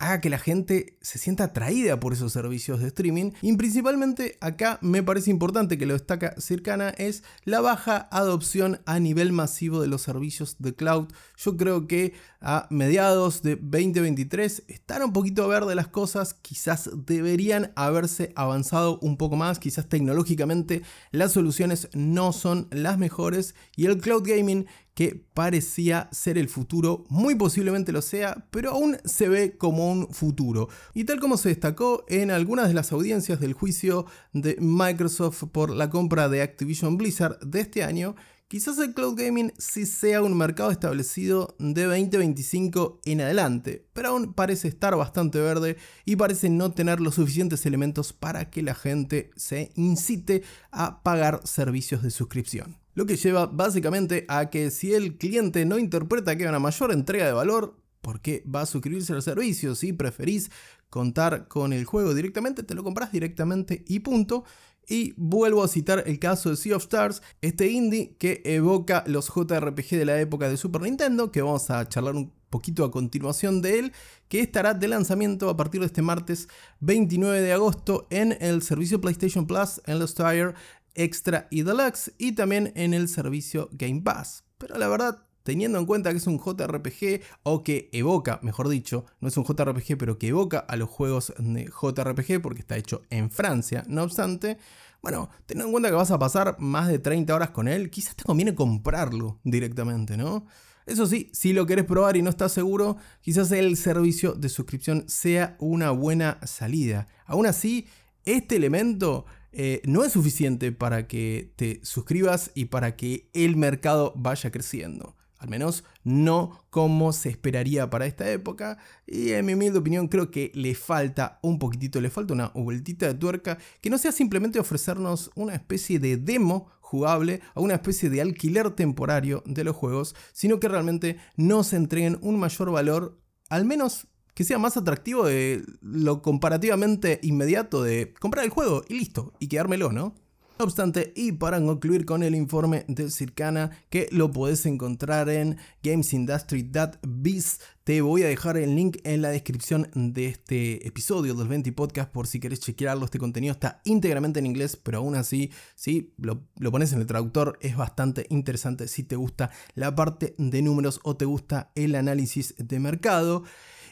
haga 0.00 0.20
que 0.20 0.30
la 0.30 0.38
gente 0.38 0.96
se 1.02 1.18
sienta 1.18 1.44
atraída 1.44 2.00
por 2.00 2.14
esos 2.14 2.32
servicios 2.32 2.80
de 2.80 2.88
streaming. 2.88 3.32
Y 3.42 3.54
principalmente 3.56 4.38
acá 4.40 4.78
me 4.80 5.02
parece 5.02 5.30
importante 5.30 5.78
que 5.78 5.86
lo 5.86 5.92
destaca 5.92 6.34
Circana 6.40 6.88
es 6.90 7.22
la 7.44 7.60
baja 7.60 8.08
adopción 8.10 8.80
a 8.86 8.98
nivel 8.98 9.32
masivo 9.32 9.80
de 9.80 9.88
los 9.88 10.02
servicios 10.02 10.56
de 10.58 10.74
cloud. 10.74 11.08
Yo 11.36 11.56
creo 11.56 11.86
que 11.86 12.14
a 12.40 12.66
mediados 12.70 13.42
de 13.42 13.56
2023 13.56 14.64
están 14.68 15.02
un 15.02 15.12
poquito 15.12 15.46
verde 15.46 15.74
las 15.74 15.88
cosas, 15.88 16.32
quizás 16.32 16.88
deberían 16.94 17.70
haberse 17.76 18.32
avanzado 18.34 18.98
un 19.00 19.18
poco 19.18 19.36
más, 19.36 19.58
quizás 19.58 19.86
tecnológicamente 19.88 20.82
las 21.10 21.32
soluciones 21.32 21.88
no 21.92 22.32
son 22.32 22.68
las 22.70 22.96
mejores 22.96 23.54
y 23.76 23.84
el 23.84 23.98
cloud 23.98 24.26
gaming 24.26 24.66
que 24.94 25.24
parecía 25.34 26.08
ser 26.12 26.38
el 26.38 26.48
futuro, 26.48 27.04
muy 27.08 27.34
posiblemente 27.34 27.92
lo 27.92 28.02
sea, 28.02 28.46
pero 28.50 28.72
aún 28.72 28.98
se 29.04 29.28
ve 29.28 29.56
como 29.56 29.90
un 29.90 30.12
futuro. 30.12 30.68
Y 30.94 31.04
tal 31.04 31.20
como 31.20 31.36
se 31.36 31.48
destacó 31.50 32.04
en 32.08 32.30
algunas 32.30 32.68
de 32.68 32.74
las 32.74 32.92
audiencias 32.92 33.40
del 33.40 33.52
juicio 33.52 34.06
de 34.32 34.56
Microsoft 34.60 35.44
por 35.52 35.70
la 35.70 35.90
compra 35.90 36.28
de 36.28 36.42
Activision 36.42 36.96
Blizzard 36.96 37.38
de 37.40 37.60
este 37.60 37.82
año, 37.84 38.16
quizás 38.48 38.78
el 38.78 38.94
cloud 38.94 39.16
gaming 39.16 39.52
sí 39.58 39.86
sea 39.86 40.22
un 40.22 40.36
mercado 40.36 40.72
establecido 40.72 41.54
de 41.60 41.84
2025 41.84 43.00
en 43.04 43.20
adelante, 43.20 43.86
pero 43.92 44.08
aún 44.08 44.34
parece 44.34 44.66
estar 44.66 44.96
bastante 44.96 45.38
verde 45.38 45.76
y 46.04 46.16
parece 46.16 46.50
no 46.50 46.72
tener 46.72 47.00
los 47.00 47.14
suficientes 47.14 47.64
elementos 47.64 48.12
para 48.12 48.50
que 48.50 48.62
la 48.62 48.74
gente 48.74 49.30
se 49.36 49.70
incite 49.76 50.42
a 50.72 51.02
pagar 51.04 51.40
servicios 51.46 52.02
de 52.02 52.10
suscripción. 52.10 52.79
Lo 52.94 53.06
que 53.06 53.16
lleva 53.16 53.46
básicamente 53.46 54.24
a 54.28 54.50
que 54.50 54.70
si 54.70 54.94
el 54.94 55.16
cliente 55.16 55.64
no 55.64 55.78
interpreta 55.78 56.36
que 56.36 56.44
hay 56.44 56.48
una 56.48 56.58
mayor 56.58 56.92
entrega 56.92 57.26
de 57.26 57.32
valor, 57.32 57.76
¿por 58.00 58.20
qué 58.20 58.44
va 58.52 58.62
a 58.62 58.66
suscribirse 58.66 59.12
al 59.12 59.22
servicio? 59.22 59.74
Si 59.74 59.92
preferís 59.92 60.50
contar 60.88 61.46
con 61.48 61.72
el 61.72 61.84
juego 61.84 62.14
directamente, 62.14 62.62
te 62.62 62.74
lo 62.74 62.82
compras 62.82 63.12
directamente 63.12 63.84
y 63.86 64.00
punto. 64.00 64.44
Y 64.88 65.14
vuelvo 65.16 65.62
a 65.62 65.68
citar 65.68 66.02
el 66.06 66.18
caso 66.18 66.50
de 66.50 66.56
Sea 66.56 66.76
of 66.76 66.82
Stars, 66.82 67.22
este 67.42 67.68
indie 67.70 68.16
que 68.18 68.42
evoca 68.44 69.04
los 69.06 69.28
JRPG 69.28 69.90
de 69.90 70.04
la 70.04 70.20
época 70.20 70.48
de 70.48 70.56
Super 70.56 70.82
Nintendo, 70.82 71.30
que 71.30 71.42
vamos 71.42 71.70
a 71.70 71.88
charlar 71.88 72.16
un 72.16 72.32
poquito 72.50 72.84
a 72.84 72.90
continuación 72.90 73.62
de 73.62 73.78
él, 73.78 73.92
que 74.28 74.40
estará 74.40 74.74
de 74.74 74.88
lanzamiento 74.88 75.48
a 75.48 75.56
partir 75.56 75.80
de 75.80 75.86
este 75.86 76.02
martes 76.02 76.48
29 76.80 77.40
de 77.40 77.52
agosto 77.52 78.08
en 78.10 78.36
el 78.40 78.62
servicio 78.62 79.00
PlayStation 79.00 79.46
Plus 79.46 79.80
en 79.86 80.00
los 80.00 80.16
Tire 80.16 80.54
Extra 80.94 81.48
y 81.50 81.62
Deluxe 81.62 82.12
y 82.18 82.32
también 82.32 82.72
en 82.76 82.94
el 82.94 83.08
servicio 83.08 83.68
Game 83.72 84.02
Pass. 84.02 84.44
Pero 84.58 84.76
la 84.78 84.88
verdad, 84.88 85.26
teniendo 85.42 85.78
en 85.78 85.86
cuenta 85.86 86.10
que 86.10 86.18
es 86.18 86.26
un 86.26 86.38
JRPG 86.38 87.22
o 87.42 87.62
que 87.62 87.88
evoca, 87.92 88.40
mejor 88.42 88.68
dicho, 88.68 89.04
no 89.20 89.28
es 89.28 89.36
un 89.36 89.44
JRPG, 89.44 89.96
pero 89.98 90.18
que 90.18 90.28
evoca 90.28 90.58
a 90.58 90.76
los 90.76 90.88
juegos 90.88 91.32
de 91.38 91.64
JRPG 91.64 92.40
porque 92.42 92.60
está 92.60 92.76
hecho 92.76 93.02
en 93.10 93.30
Francia, 93.30 93.84
no 93.88 94.02
obstante, 94.02 94.58
bueno, 95.02 95.30
teniendo 95.46 95.68
en 95.68 95.72
cuenta 95.72 95.88
que 95.88 95.94
vas 95.94 96.10
a 96.10 96.18
pasar 96.18 96.56
más 96.58 96.88
de 96.88 96.98
30 96.98 97.34
horas 97.34 97.50
con 97.50 97.68
él, 97.68 97.90
quizás 97.90 98.16
te 98.16 98.24
conviene 98.24 98.54
comprarlo 98.54 99.40
directamente, 99.44 100.16
¿no? 100.16 100.46
Eso 100.86 101.06
sí, 101.06 101.30
si 101.32 101.52
lo 101.52 101.66
querés 101.66 101.84
probar 101.84 102.16
y 102.16 102.22
no 102.22 102.30
estás 102.30 102.52
seguro, 102.52 102.96
quizás 103.20 103.52
el 103.52 103.76
servicio 103.76 104.32
de 104.32 104.48
suscripción 104.48 105.04
sea 105.08 105.56
una 105.60 105.90
buena 105.90 106.38
salida. 106.46 107.06
Aún 107.26 107.46
así, 107.46 107.86
este 108.24 108.56
elemento 108.56 109.24
eh, 109.52 109.80
no 109.84 110.04
es 110.04 110.12
suficiente 110.12 110.72
para 110.72 111.06
que 111.06 111.52
te 111.56 111.80
suscribas 111.82 112.50
y 112.54 112.66
para 112.66 112.96
que 112.96 113.30
el 113.32 113.56
mercado 113.56 114.12
vaya 114.16 114.50
creciendo. 114.50 115.16
al 115.38 115.48
menos 115.48 115.84
no 116.04 116.66
como 116.68 117.14
se 117.14 117.30
esperaría 117.30 117.88
para 117.88 118.04
esta 118.04 118.30
época. 118.30 118.76
Y 119.06 119.30
en 119.30 119.46
mi 119.46 119.54
humilde 119.54 119.78
opinión 119.78 120.08
creo 120.08 120.30
que 120.30 120.52
le 120.54 120.74
falta 120.74 121.38
un 121.42 121.58
poquitito, 121.58 121.98
le 122.02 122.10
falta 122.10 122.34
una 122.34 122.48
vueltita 122.48 123.06
de 123.06 123.14
tuerca 123.14 123.56
que 123.80 123.88
no 123.88 123.96
sea 123.96 124.12
simplemente 124.12 124.60
ofrecernos 124.60 125.30
una 125.36 125.54
especie 125.54 125.98
de 125.98 126.18
demo 126.18 126.70
jugable 126.90 127.40
o 127.54 127.62
una 127.62 127.74
especie 127.74 128.10
de 128.10 128.20
alquiler 128.20 128.70
temporario 128.72 129.42
de 129.46 129.64
los 129.64 129.76
juegos, 129.76 130.14
sino 130.32 130.60
que 130.60 130.68
realmente 130.68 131.16
nos 131.36 131.72
entreguen 131.72 132.18
un 132.20 132.38
mayor 132.38 132.70
valor, 132.70 133.18
al 133.48 133.64
menos 133.64 134.08
que 134.40 134.44
sea 134.44 134.58
más 134.58 134.78
atractivo 134.78 135.26
de 135.26 135.62
lo 135.82 136.22
comparativamente 136.22 137.20
inmediato 137.22 137.82
de 137.82 138.14
comprar 138.18 138.42
el 138.46 138.50
juego 138.50 138.82
y 138.88 138.94
listo, 138.94 139.34
y 139.38 139.48
quedármelo, 139.48 139.92
¿no? 139.92 140.14
No 140.58 140.64
obstante, 140.64 141.12
y 141.14 141.32
para 141.32 141.60
concluir 141.60 142.06
con 142.06 142.22
el 142.22 142.34
informe 142.34 142.86
de 142.88 143.10
Circana, 143.10 143.70
que 143.90 144.08
lo 144.12 144.30
puedes 144.30 144.64
encontrar 144.64 145.28
en 145.28 145.58
gamesindustry.biz, 145.82 147.60
te 147.84 148.00
voy 148.00 148.22
a 148.22 148.28
dejar 148.28 148.56
el 148.56 148.74
link 148.74 148.96
en 149.04 149.20
la 149.20 149.28
descripción 149.28 149.90
de 149.94 150.28
este 150.28 150.88
episodio 150.88 151.34
del 151.34 151.46
20 151.46 151.72
Podcast 151.72 152.10
por 152.10 152.26
si 152.26 152.40
querés 152.40 152.60
chequearlo. 152.60 153.04
Este 153.04 153.18
contenido 153.18 153.52
está 153.52 153.82
íntegramente 153.84 154.38
en 154.38 154.46
inglés, 154.46 154.74
pero 154.82 154.98
aún 154.98 155.16
así, 155.16 155.50
si 155.74 156.14
lo, 156.16 156.46
lo 156.56 156.72
pones 156.72 156.94
en 156.94 157.00
el 157.00 157.06
traductor, 157.06 157.58
es 157.60 157.76
bastante 157.76 158.24
interesante 158.30 158.88
si 158.88 159.02
te 159.02 159.16
gusta 159.16 159.50
la 159.74 159.94
parte 159.94 160.34
de 160.38 160.62
números 160.62 160.98
o 161.02 161.14
te 161.14 161.26
gusta 161.26 161.72
el 161.74 161.94
análisis 161.94 162.54
de 162.56 162.80
mercado 162.80 163.44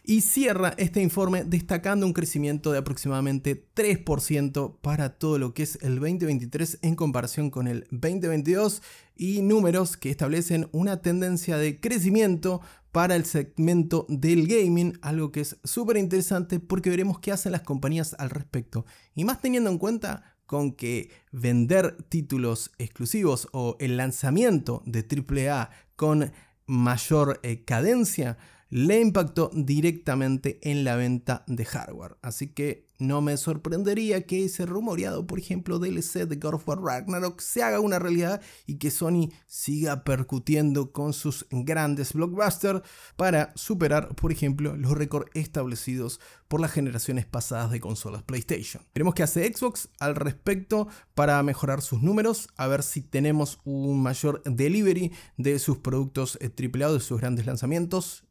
y 0.08 0.22
cierra 0.22 0.72
este 0.78 1.02
informe 1.02 1.44
destacando 1.44 2.06
un 2.06 2.14
crecimiento 2.14 2.72
de 2.72 2.78
aproximadamente 2.78 3.62
3% 3.74 4.78
para 4.80 5.18
todo 5.18 5.38
lo 5.38 5.52
que 5.52 5.64
es 5.64 5.78
el 5.82 5.96
2023 5.96 6.78
en 6.80 6.94
comparación 6.94 7.50
con 7.50 7.68
el 7.68 7.86
2022 7.90 8.80
y 9.16 9.42
números 9.42 9.98
que 9.98 10.08
establecen 10.08 10.70
una 10.72 11.02
tendencia 11.02 11.58
de 11.58 11.78
crecimiento 11.78 12.62
para 12.90 13.16
el 13.16 13.26
segmento 13.26 14.06
del 14.08 14.46
gaming, 14.46 14.98
algo 15.02 15.30
que 15.30 15.42
es 15.42 15.58
súper 15.62 15.98
interesante 15.98 16.58
porque 16.58 16.88
veremos 16.88 17.18
qué 17.18 17.30
hacen 17.30 17.52
las 17.52 17.60
compañías 17.60 18.16
al 18.18 18.30
respecto. 18.30 18.86
Y 19.14 19.26
más 19.26 19.42
teniendo 19.42 19.68
en 19.68 19.76
cuenta 19.76 20.38
con 20.46 20.72
que 20.72 21.10
vender 21.32 22.02
títulos 22.08 22.70
exclusivos 22.78 23.46
o 23.52 23.76
el 23.78 23.98
lanzamiento 23.98 24.82
de 24.86 25.04
AAA 25.50 25.68
con 25.96 26.32
mayor 26.64 27.40
eh, 27.42 27.62
cadencia 27.64 28.38
le 28.70 29.00
impactó 29.00 29.50
directamente 29.54 30.58
en 30.62 30.84
la 30.84 30.96
venta 30.96 31.44
de 31.46 31.64
hardware. 31.64 32.16
Así 32.22 32.48
que 32.48 32.88
no 32.98 33.20
me 33.20 33.36
sorprendería 33.36 34.26
que 34.26 34.44
ese 34.44 34.66
rumoreado, 34.66 35.24
por 35.26 35.38
ejemplo, 35.38 35.78
DLC 35.78 36.26
de 36.26 36.36
God 36.36 36.54
of 36.54 36.68
War 36.68 36.80
Ragnarok 36.80 37.40
se 37.40 37.62
haga 37.62 37.78
una 37.78 38.00
realidad 38.00 38.42
y 38.66 38.78
que 38.78 38.90
Sony 38.90 39.30
siga 39.46 40.02
percutiendo 40.02 40.92
con 40.92 41.12
sus 41.12 41.46
grandes 41.50 42.12
blockbusters 42.12 42.82
para 43.16 43.52
superar, 43.54 44.14
por 44.16 44.32
ejemplo, 44.32 44.76
los 44.76 44.92
récords 44.92 45.30
establecidos 45.34 46.20
por 46.48 46.60
las 46.60 46.72
generaciones 46.72 47.24
pasadas 47.24 47.70
de 47.70 47.78
consolas 47.78 48.24
PlayStation. 48.24 48.82
Veremos 48.92 49.14
qué 49.14 49.22
hace 49.22 49.46
Xbox 49.52 49.90
al 50.00 50.16
respecto 50.16 50.88
para 51.14 51.40
mejorar 51.44 51.82
sus 51.82 52.02
números, 52.02 52.48
a 52.56 52.66
ver 52.66 52.82
si 52.82 53.02
tenemos 53.02 53.60
un 53.64 54.02
mayor 54.02 54.42
delivery 54.42 55.12
de 55.36 55.60
sus 55.60 55.78
productos 55.78 56.36
AAA, 56.42 56.92
de 56.92 57.00
sus 57.00 57.20
grandes 57.20 57.46
lanzamientos 57.46 58.27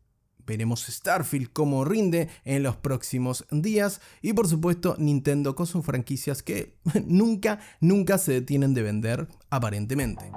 Veremos 0.47 0.85
Starfield 0.85 1.49
cómo 1.51 1.83
rinde 1.83 2.29
en 2.45 2.63
los 2.63 2.77
próximos 2.77 3.45
días 3.51 3.99
y 4.21 4.31
por 4.31 4.47
supuesto 4.47 4.95
Nintendo 4.97 5.55
con 5.55 5.67
sus 5.67 5.85
franquicias 5.85 6.41
que 6.41 6.77
nunca, 7.05 7.59
nunca 7.81 8.17
se 8.17 8.31
detienen 8.31 8.73
de 8.73 8.81
vender 8.81 9.27
aparentemente. 9.49 10.31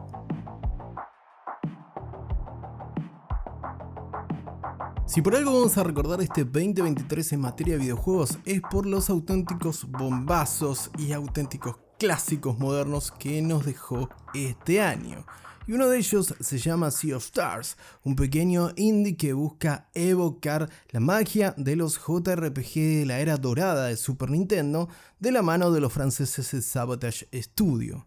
Si 5.07 5.23
por 5.23 5.35
algo 5.35 5.53
vamos 5.53 5.77
a 5.79 5.83
recordar 5.85 6.21
este 6.21 6.45
2023 6.45 7.33
en 7.33 7.41
materia 7.41 7.75
de 7.75 7.81
videojuegos 7.81 8.39
es 8.45 8.61
por 8.61 8.87
los 8.87 9.11
auténticos 9.11 9.85
bombazos 9.91 10.91
y 10.99 11.13
auténticos 11.13 11.77
clásicos 11.99 12.59
modernos 12.59 13.13
que 13.13 13.43
nos 13.43 13.65
dejó 13.65 14.09
este 14.35 14.81
año 14.81 15.25
y 15.71 15.73
uno 15.73 15.89
de 15.89 15.99
ellos 15.99 16.35
se 16.41 16.59
llama 16.59 16.91
Sea 16.91 17.17
of 17.17 17.25
Stars, 17.25 17.77
un 18.03 18.17
pequeño 18.17 18.73
indie 18.75 19.17
que 19.17 19.33
busca 19.33 19.89
evocar 19.95 20.69
la 20.89 20.99
magia 20.99 21.55
de 21.57 21.77
los 21.77 21.97
JRPG 21.97 22.75
de 22.75 23.05
la 23.07 23.21
era 23.21 23.37
dorada 23.37 23.87
de 23.87 23.97
Super 23.97 24.31
Nintendo 24.31 24.89
de 25.21 25.31
la 25.31 25.43
mano 25.43 25.71
de 25.71 25.81
los 25.81 25.93
franceses 25.93 26.51
de 26.51 26.61
Sabotage 26.61 27.29
Studio. 27.33 28.05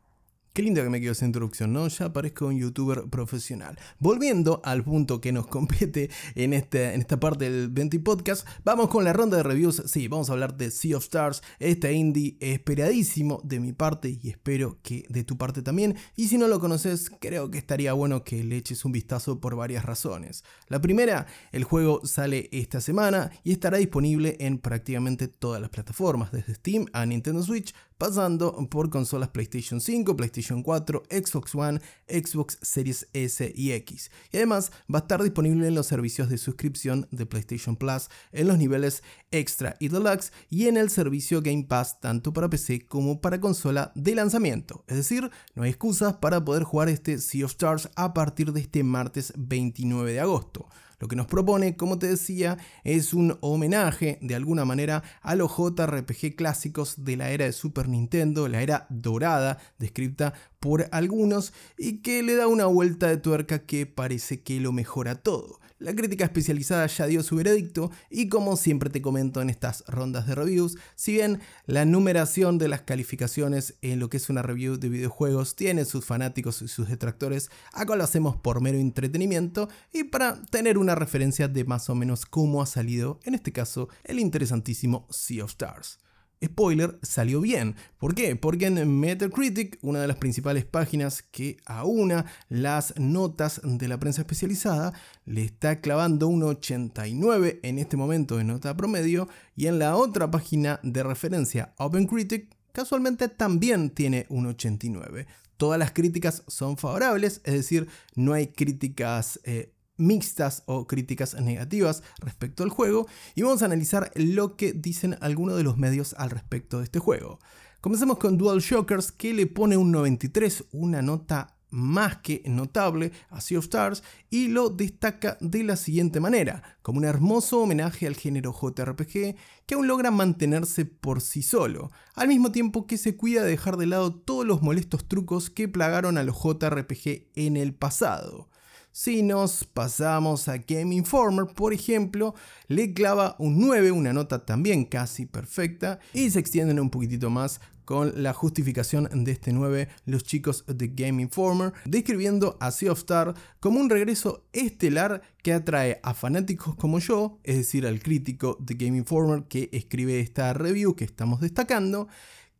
Qué 0.53 0.61
lindo 0.61 0.83
que 0.83 0.89
me 0.91 1.01
quedó 1.01 1.13
esa 1.13 1.25
introducción, 1.25 1.73
¿no? 1.73 1.87
Ya 1.87 2.13
parezco 2.13 2.45
un 2.45 2.59
youtuber 2.59 3.09
profesional. 3.09 3.75
Volviendo 3.97 4.61
al 4.63 4.83
punto 4.83 5.19
que 5.19 5.31
nos 5.31 5.47
compete 5.53 6.11
en, 6.35 6.53
este, 6.53 6.93
en 6.93 7.01
esta 7.01 7.19
parte 7.19 7.49
del 7.49 7.69
20 7.69 7.99
podcast, 8.01 8.47
vamos 8.63 8.89
con 8.89 9.03
la 9.03 9.13
ronda 9.13 9.37
de 9.37 9.41
reviews. 9.41 9.81
Sí, 9.87 10.07
vamos 10.07 10.29
a 10.29 10.33
hablar 10.33 10.55
de 10.55 10.69
Sea 10.69 10.97
of 10.97 11.05
Stars, 11.05 11.41
este 11.57 11.91
indie 11.93 12.37
esperadísimo 12.39 13.41
de 13.43 13.59
mi 13.59 13.73
parte 13.73 14.19
y 14.21 14.29
espero 14.29 14.77
que 14.83 15.07
de 15.09 15.23
tu 15.23 15.39
parte 15.39 15.63
también. 15.63 15.95
Y 16.15 16.27
si 16.27 16.37
no 16.37 16.47
lo 16.47 16.59
conoces, 16.59 17.09
creo 17.19 17.49
que 17.49 17.57
estaría 17.57 17.93
bueno 17.93 18.23
que 18.23 18.43
le 18.43 18.57
eches 18.57 18.85
un 18.85 18.91
vistazo 18.91 19.39
por 19.39 19.55
varias 19.55 19.83
razones. 19.83 20.43
La 20.67 20.79
primera, 20.79 21.25
el 21.51 21.63
juego 21.63 22.05
sale 22.05 22.49
esta 22.51 22.79
semana 22.79 23.31
y 23.43 23.53
estará 23.53 23.79
disponible 23.79 24.37
en 24.39 24.59
prácticamente 24.59 25.27
todas 25.27 25.59
las 25.59 25.71
plataformas, 25.71 26.31
desde 26.31 26.53
Steam 26.53 26.85
a 26.93 27.07
Nintendo 27.07 27.41
Switch, 27.41 27.73
pasando 28.03 28.67
por 28.69 28.89
consolas 28.89 29.29
PlayStation 29.29 29.79
5, 29.79 30.17
PlayStation 30.17 30.61
4, 30.61 31.03
Xbox 31.09 31.55
One, 31.55 31.79
Xbox 32.09 32.57
Series 32.61 33.07
S 33.13 33.53
y 33.55 33.71
X. 33.71 34.11
Y 34.29 34.35
además 34.35 34.73
va 34.93 34.99
a 34.99 35.03
estar 35.03 35.23
disponible 35.23 35.69
en 35.69 35.73
los 35.73 35.87
servicios 35.87 36.27
de 36.27 36.37
suscripción 36.37 37.07
de 37.11 37.25
PlayStation 37.25 37.77
Plus 37.77 38.09
en 38.33 38.49
los 38.49 38.57
niveles 38.57 39.03
Extra 39.31 39.77
y 39.79 39.87
Deluxe 39.87 40.33
y 40.49 40.67
en 40.67 40.75
el 40.75 40.89
servicio 40.89 41.41
Game 41.41 41.63
Pass 41.63 42.01
tanto 42.01 42.33
para 42.33 42.49
PC 42.49 42.87
como 42.87 43.21
para 43.21 43.39
consola 43.39 43.93
de 43.95 44.15
lanzamiento. 44.15 44.83
Es 44.89 44.97
decir, 44.97 45.31
no 45.55 45.63
hay 45.63 45.69
excusas 45.69 46.15
para 46.15 46.43
poder 46.43 46.63
jugar 46.63 46.89
este 46.89 47.19
Sea 47.19 47.45
of 47.45 47.51
Stars 47.51 47.89
a 47.95 48.13
partir 48.13 48.51
de 48.51 48.59
este 48.59 48.83
martes 48.83 49.31
29 49.37 50.11
de 50.11 50.19
agosto. 50.19 50.67
Lo 51.03 51.09
que 51.09 51.17
nos 51.17 51.27
propone, 51.27 51.75
como 51.75 51.99
te 51.99 52.07
decía, 52.07 52.57
es 52.85 53.13
un 53.13 53.37
homenaje 53.41 54.19
de 54.21 54.35
alguna 54.35 54.63
manera 54.63 55.03
a 55.21 55.35
los 55.35 55.51
JRPG 55.51 56.37
clásicos 56.37 57.03
de 57.03 57.17
la 57.17 57.31
era 57.31 57.43
de 57.43 57.51
Super 57.51 57.89
Nintendo, 57.89 58.47
la 58.47 58.61
era 58.61 58.87
dorada, 58.89 59.57
descrita 59.79 60.33
por 60.61 60.87
algunos, 60.93 61.51
y 61.77 61.97
que 61.97 62.23
le 62.23 62.35
da 62.35 62.47
una 62.47 62.67
vuelta 62.67 63.09
de 63.09 63.17
tuerca 63.17 63.65
que 63.65 63.85
parece 63.85 64.43
que 64.43 64.61
lo 64.61 64.71
mejora 64.71 65.15
todo. 65.15 65.59
La 65.79 65.95
crítica 65.95 66.23
especializada 66.23 66.87
ya 66.87 67.07
dio 67.07 67.23
su 67.23 67.35
veredicto 67.35 67.91
y 68.09 68.29
como 68.29 68.55
siempre 68.55 68.89
te 68.89 69.01
comento 69.01 69.41
en 69.41 69.49
estas 69.49 69.83
rondas 69.87 70.27
de 70.27 70.35
reviews, 70.35 70.77
si 70.95 71.13
bien 71.13 71.41
la 71.65 71.83
numeración 71.85 72.57
de 72.57 72.67
las 72.67 72.81
calificaciones 72.81 73.75
en 73.81 73.99
lo 73.99 74.09
que 74.09 74.17
es 74.17 74.29
una 74.29 74.41
review 74.41 74.77
de 74.77 74.89
videojuegos 74.89 75.55
tiene 75.55 75.85
sus 75.85 76.05
fanáticos 76.05 76.61
y 76.61 76.67
sus 76.67 76.87
detractores, 76.87 77.49
acá 77.73 77.95
lo 77.95 78.03
hacemos 78.03 78.35
por 78.35 78.61
mero 78.61 78.77
entretenimiento 78.77 79.67
y 79.91 80.05
para 80.05 80.41
tener 80.45 80.77
una 80.77 80.95
referencia 80.95 81.47
de 81.47 81.65
más 81.65 81.89
o 81.89 81.95
menos 81.95 82.25
cómo 82.25 82.61
ha 82.61 82.65
salido, 82.65 83.19
en 83.23 83.35
este 83.35 83.51
caso, 83.51 83.89
el 84.03 84.19
interesantísimo 84.19 85.07
Sea 85.09 85.43
of 85.43 85.51
Stars 85.51 85.99
spoiler, 86.43 86.99
salió 87.01 87.41
bien. 87.41 87.75
¿Por 87.97 88.15
qué? 88.15 88.35
Porque 88.35 88.67
en 88.67 88.99
Metacritic, 88.99 89.77
una 89.81 90.01
de 90.01 90.07
las 90.07 90.17
principales 90.17 90.65
páginas 90.65 91.21
que 91.21 91.57
aúna 91.65 92.25
las 92.49 92.93
notas 92.97 93.61
de 93.63 93.87
la 93.87 93.99
prensa 93.99 94.21
especializada, 94.21 94.93
le 95.25 95.43
está 95.43 95.81
clavando 95.81 96.27
un 96.27 96.43
89 96.43 97.59
en 97.63 97.79
este 97.79 97.97
momento 97.97 98.37
de 98.37 98.43
nota 98.43 98.75
promedio 98.75 99.27
y 99.55 99.67
en 99.67 99.79
la 99.79 99.95
otra 99.95 100.29
página 100.29 100.79
de 100.83 101.03
referencia, 101.03 101.73
OpenCritic, 101.77 102.55
casualmente 102.71 103.29
también 103.29 103.89
tiene 103.89 104.25
un 104.29 104.47
89. 104.47 105.27
Todas 105.57 105.79
las 105.79 105.91
críticas 105.91 106.43
son 106.47 106.77
favorables, 106.77 107.41
es 107.43 107.53
decir, 107.53 107.87
no 108.15 108.33
hay 108.33 108.47
críticas 108.47 109.39
eh, 109.43 109.72
mixtas 109.97 110.63
o 110.65 110.87
críticas 110.87 111.39
negativas 111.39 112.03
respecto 112.19 112.63
al 112.63 112.69
juego 112.69 113.07
y 113.35 113.41
vamos 113.43 113.61
a 113.61 113.65
analizar 113.65 114.11
lo 114.15 114.55
que 114.55 114.73
dicen 114.73 115.17
algunos 115.21 115.57
de 115.57 115.63
los 115.63 115.77
medios 115.77 116.15
al 116.17 116.29
respecto 116.29 116.79
de 116.79 116.85
este 116.85 116.99
juego. 116.99 117.39
Comencemos 117.81 118.17
con 118.17 118.37
Dual 118.37 118.59
Shockers 118.59 119.11
que 119.11 119.33
le 119.33 119.45
pone 119.45 119.75
un 119.75 119.91
93, 119.91 120.65
una 120.71 121.01
nota 121.01 121.57
más 121.73 122.17
que 122.17 122.43
notable 122.45 123.11
a 123.29 123.41
Sea 123.41 123.57
of 123.57 123.65
Stars 123.65 124.03
y 124.29 124.47
lo 124.47 124.69
destaca 124.69 125.37
de 125.41 125.63
la 125.63 125.75
siguiente 125.75 126.19
manera, 126.19 126.77
como 126.83 126.99
un 126.99 127.05
hermoso 127.05 127.61
homenaje 127.61 128.05
al 128.05 128.15
género 128.15 128.53
JRPG 128.53 129.35
que 129.65 129.73
aún 129.73 129.87
logra 129.87 130.11
mantenerse 130.11 130.85
por 130.85 131.19
sí 131.19 131.41
solo, 131.41 131.91
al 132.13 132.27
mismo 132.27 132.51
tiempo 132.51 132.85
que 132.85 132.97
se 132.97 133.17
cuida 133.17 133.41
de 133.41 133.49
dejar 133.49 133.77
de 133.77 133.87
lado 133.87 134.13
todos 134.13 134.45
los 134.45 134.61
molestos 134.61 135.07
trucos 135.07 135.49
que 135.49 135.67
plagaron 135.67 136.17
a 136.19 136.23
los 136.23 136.37
JRPG 136.37 137.31
en 137.35 137.57
el 137.57 137.73
pasado. 137.73 138.49
Si 138.95 139.23
nos 139.23 139.63
pasamos 139.63 140.47
a 140.47 140.59
Game 140.59 140.93
Informer, 140.93 141.47
por 141.47 141.73
ejemplo, 141.73 142.35
le 142.67 142.93
clava 142.93 143.35
un 143.39 143.59
9, 143.59 143.91
una 143.91 144.13
nota 144.13 144.45
también 144.45 144.85
casi 144.85 145.25
perfecta, 145.25 145.99
y 146.13 146.29
se 146.29 146.37
extienden 146.37 146.79
un 146.79 146.91
poquitito 146.91 147.31
más 147.31 147.59
con 147.85 148.21
la 148.21 148.33
justificación 148.33 149.09
de 149.11 149.31
este 149.31 149.51
9 149.51 149.89
los 150.05 150.23
chicos 150.23 150.63
de 150.67 150.89
Game 150.89 151.23
Informer, 151.23 151.73
describiendo 151.85 152.55
a 152.59 152.69
Sea 152.69 152.91
of 152.91 152.99
Star 152.99 153.33
como 153.59 153.79
un 153.79 153.89
regreso 153.89 154.45
estelar 154.53 155.23
que 155.41 155.53
atrae 155.53 155.99
a 156.03 156.13
fanáticos 156.13 156.75
como 156.75 156.99
yo, 156.99 157.39
es 157.43 157.57
decir, 157.57 157.87
al 157.87 157.99
crítico 157.99 158.57
de 158.59 158.75
Game 158.75 158.95
Informer 158.95 159.45
que 159.45 159.69
escribe 159.73 160.19
esta 160.19 160.53
review 160.53 160.95
que 160.95 161.05
estamos 161.05 161.41
destacando, 161.41 162.09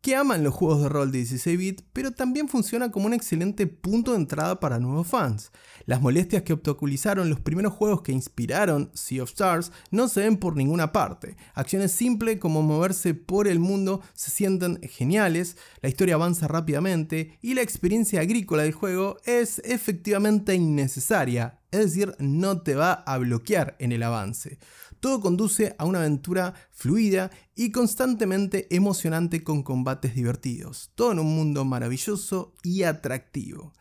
que 0.04 0.18
aman 0.18 0.44
los 0.44 0.54
juegos 0.54 0.82
de 0.82 0.90
rol 0.90 1.14
de 1.14 1.22
16-bit, 1.22 1.82
pero 1.94 2.12
también 2.12 2.50
funciona 2.50 2.92
como 2.92 3.06
un 3.06 3.14
excelente 3.14 3.68
punto 3.68 4.12
de 4.12 4.18
entrada 4.18 4.60
para 4.60 4.78
nuevos 4.78 5.08
fans. 5.08 5.54
Las 5.86 6.02
molestias 6.02 6.44
que 6.44 6.52
obstaculizaron 6.52 7.30
los 7.30 7.40
primeros 7.40 7.72
juegos 7.72 8.02
que 8.02 8.12
inspiraron 8.12 8.92
Sea 8.94 9.24
of 9.24 9.30
Stars 9.30 9.72
no 9.92 10.10
se 10.10 10.20
ven 10.20 10.36
por 10.36 10.58
ninguna 10.58 10.92
parte. 10.92 11.38
Acciones 11.54 11.94
simples 11.94 12.38
como 12.38 12.62
moverse 12.62 13.14
por 13.14 13.48
el 13.48 13.60
mundo 13.60 14.02
se 14.14 14.30
sienten 14.30 14.82
geniales, 14.84 15.56
la 15.82 15.88
historia 15.88 16.16
avanza 16.16 16.50
rápidamente 16.50 17.40
y 17.42 17.54
la 17.54 17.62
experiencia 17.62 18.20
agrícola 18.20 18.64
del 18.64 18.74
juego 18.74 19.16
es 19.24 19.60
efectivamente 19.64 20.54
innecesaria, 20.54 21.62
es 21.72 21.80
decir, 21.80 22.14
no 22.20 22.62
te 22.62 22.76
va 22.76 22.92
a 22.92 23.18
bloquear 23.20 23.78
en 23.80 23.94
el 23.94 24.04
avance. 24.04 24.60
Todo 25.04 25.20
conduce 25.20 25.76
a 25.78 25.84
una 25.84 26.00
aventura 26.00 26.54
fluida 26.72 27.30
y 27.58 27.72
constantemente 27.72 28.74
emocionante 28.74 29.44
con 29.44 29.62
combates 29.62 30.16
divertidos, 30.16 30.92
todo 30.96 31.12
en 31.12 31.20
un 31.20 31.36
mundo 31.36 31.66
maravilloso 31.66 32.54
y 32.64 32.84
atractivo. 32.84 33.74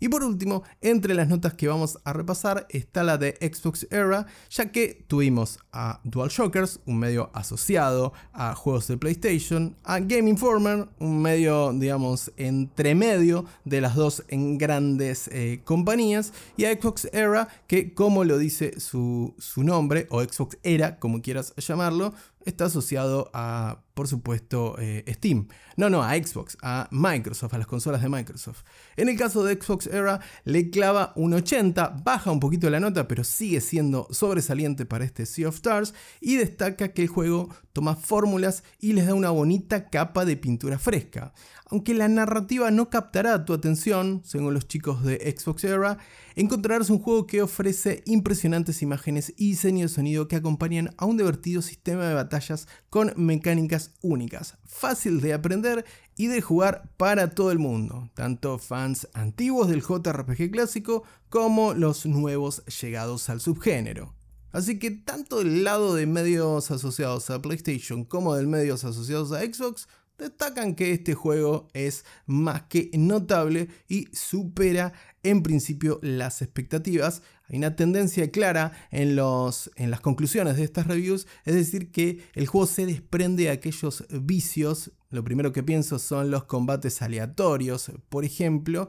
Y 0.00 0.08
por 0.08 0.24
último, 0.24 0.62
entre 0.80 1.14
las 1.14 1.28
notas 1.28 1.52
que 1.52 1.68
vamos 1.68 1.98
a 2.04 2.14
repasar 2.14 2.66
está 2.70 3.04
la 3.04 3.18
de 3.18 3.36
Xbox 3.40 3.86
Era, 3.90 4.26
ya 4.48 4.72
que 4.72 5.04
tuvimos 5.06 5.58
a 5.72 6.00
DualShockers, 6.04 6.80
un 6.86 6.98
medio 6.98 7.30
asociado 7.34 8.14
a 8.32 8.54
juegos 8.54 8.88
de 8.88 8.96
PlayStation, 8.96 9.76
a 9.84 10.00
Game 10.00 10.30
Informer, 10.30 10.88
un 10.98 11.20
medio, 11.20 11.74
digamos, 11.74 12.32
entre 12.38 12.94
medio 12.94 13.44
de 13.66 13.82
las 13.82 13.94
dos 13.94 14.24
en 14.28 14.56
grandes 14.56 15.28
eh, 15.28 15.60
compañías, 15.64 16.32
y 16.56 16.64
a 16.64 16.72
Xbox 16.72 17.06
Era, 17.12 17.48
que 17.66 17.92
como 17.92 18.24
lo 18.24 18.38
dice 18.38 18.80
su, 18.80 19.34
su 19.38 19.62
nombre, 19.64 20.06
o 20.08 20.22
Xbox 20.22 20.56
Era, 20.62 20.98
como 20.98 21.20
quieras 21.20 21.52
llamarlo, 21.58 22.14
está 22.46 22.66
asociado 22.66 23.30
a, 23.34 23.80
por 24.00 24.08
supuesto, 24.08 24.76
eh, 24.78 25.04
Steam. 25.14 25.46
No, 25.76 25.90
no, 25.90 26.02
a 26.02 26.14
Xbox, 26.14 26.56
a 26.62 26.88
Microsoft, 26.90 27.52
a 27.52 27.58
las 27.58 27.66
consolas 27.66 28.00
de 28.00 28.08
Microsoft. 28.08 28.62
En 28.96 29.10
el 29.10 29.18
caso 29.18 29.44
de 29.44 29.60
Xbox 29.60 29.88
Era, 29.88 30.20
le 30.44 30.70
clava 30.70 31.12
un 31.16 31.34
80, 31.34 32.00
baja 32.02 32.30
un 32.32 32.40
poquito 32.40 32.70
la 32.70 32.80
nota, 32.80 33.06
pero 33.06 33.24
sigue 33.24 33.60
siendo 33.60 34.08
sobresaliente 34.10 34.86
para 34.86 35.04
este 35.04 35.26
Sea 35.26 35.50
of 35.50 35.56
Stars 35.56 35.92
y 36.18 36.36
destaca 36.36 36.94
que 36.94 37.02
el 37.02 37.08
juego 37.08 37.50
toma 37.74 37.94
fórmulas 37.94 38.64
y 38.78 38.94
les 38.94 39.06
da 39.06 39.12
una 39.12 39.28
bonita 39.30 39.90
capa 39.90 40.24
de 40.24 40.38
pintura 40.38 40.78
fresca. 40.78 41.34
Aunque 41.66 41.94
la 41.94 42.08
narrativa 42.08 42.70
no 42.72 42.90
captará 42.90 43.44
tu 43.44 43.52
atención, 43.52 44.22
según 44.24 44.54
los 44.54 44.66
chicos 44.66 45.04
de 45.04 45.18
Xbox 45.38 45.62
Era, 45.62 45.98
encontrarás 46.34 46.90
un 46.90 46.98
juego 46.98 47.28
que 47.28 47.42
ofrece 47.42 48.02
impresionantes 48.06 48.82
imágenes 48.82 49.32
y 49.36 49.50
diseño 49.50 49.82
de 49.82 49.88
sonido 49.88 50.26
que 50.26 50.34
acompañan 50.34 50.90
a 50.98 51.04
un 51.04 51.16
divertido 51.16 51.62
sistema 51.62 52.08
de 52.08 52.14
batallas 52.14 52.66
con 52.88 53.12
mecánicas 53.16 53.89
únicas, 54.02 54.56
fácil 54.64 55.20
de 55.20 55.32
aprender 55.32 55.84
y 56.16 56.26
de 56.26 56.40
jugar 56.40 56.90
para 56.96 57.30
todo 57.30 57.50
el 57.50 57.58
mundo, 57.58 58.10
tanto 58.14 58.58
fans 58.58 59.08
antiguos 59.14 59.68
del 59.68 59.82
JRPG 59.82 60.50
clásico 60.50 61.04
como 61.28 61.74
los 61.74 62.06
nuevos 62.06 62.64
llegados 62.66 63.28
al 63.30 63.40
subgénero. 63.40 64.14
Así 64.52 64.78
que 64.78 64.90
tanto 64.90 65.38
del 65.38 65.64
lado 65.64 65.94
de 65.94 66.06
medios 66.06 66.70
asociados 66.70 67.30
a 67.30 67.40
PlayStation 67.40 68.04
como 68.04 68.34
del 68.34 68.48
medios 68.48 68.84
asociados 68.84 69.32
a 69.32 69.40
Xbox 69.40 69.86
destacan 70.18 70.74
que 70.74 70.92
este 70.92 71.14
juego 71.14 71.68
es 71.72 72.04
más 72.26 72.62
que 72.62 72.90
notable 72.94 73.68
y 73.88 74.08
supera 74.12 74.92
en 75.22 75.42
principio 75.42 75.98
las 76.02 76.42
expectativas. 76.42 77.22
Hay 77.50 77.58
una 77.58 77.74
tendencia 77.74 78.30
clara 78.30 78.72
en, 78.90 79.16
los, 79.16 79.70
en 79.76 79.90
las 79.90 80.00
conclusiones 80.00 80.56
de 80.56 80.64
estas 80.64 80.86
reviews, 80.86 81.26
es 81.44 81.54
decir, 81.54 81.90
que 81.90 82.22
el 82.34 82.46
juego 82.46 82.66
se 82.66 82.86
desprende 82.86 83.44
de 83.44 83.50
aquellos 83.50 84.04
vicios. 84.10 84.92
Lo 85.10 85.24
primero 85.24 85.52
que 85.52 85.62
pienso 85.62 85.98
son 85.98 86.30
los 86.30 86.44
combates 86.44 87.02
aleatorios, 87.02 87.90
por 88.08 88.24
ejemplo, 88.24 88.88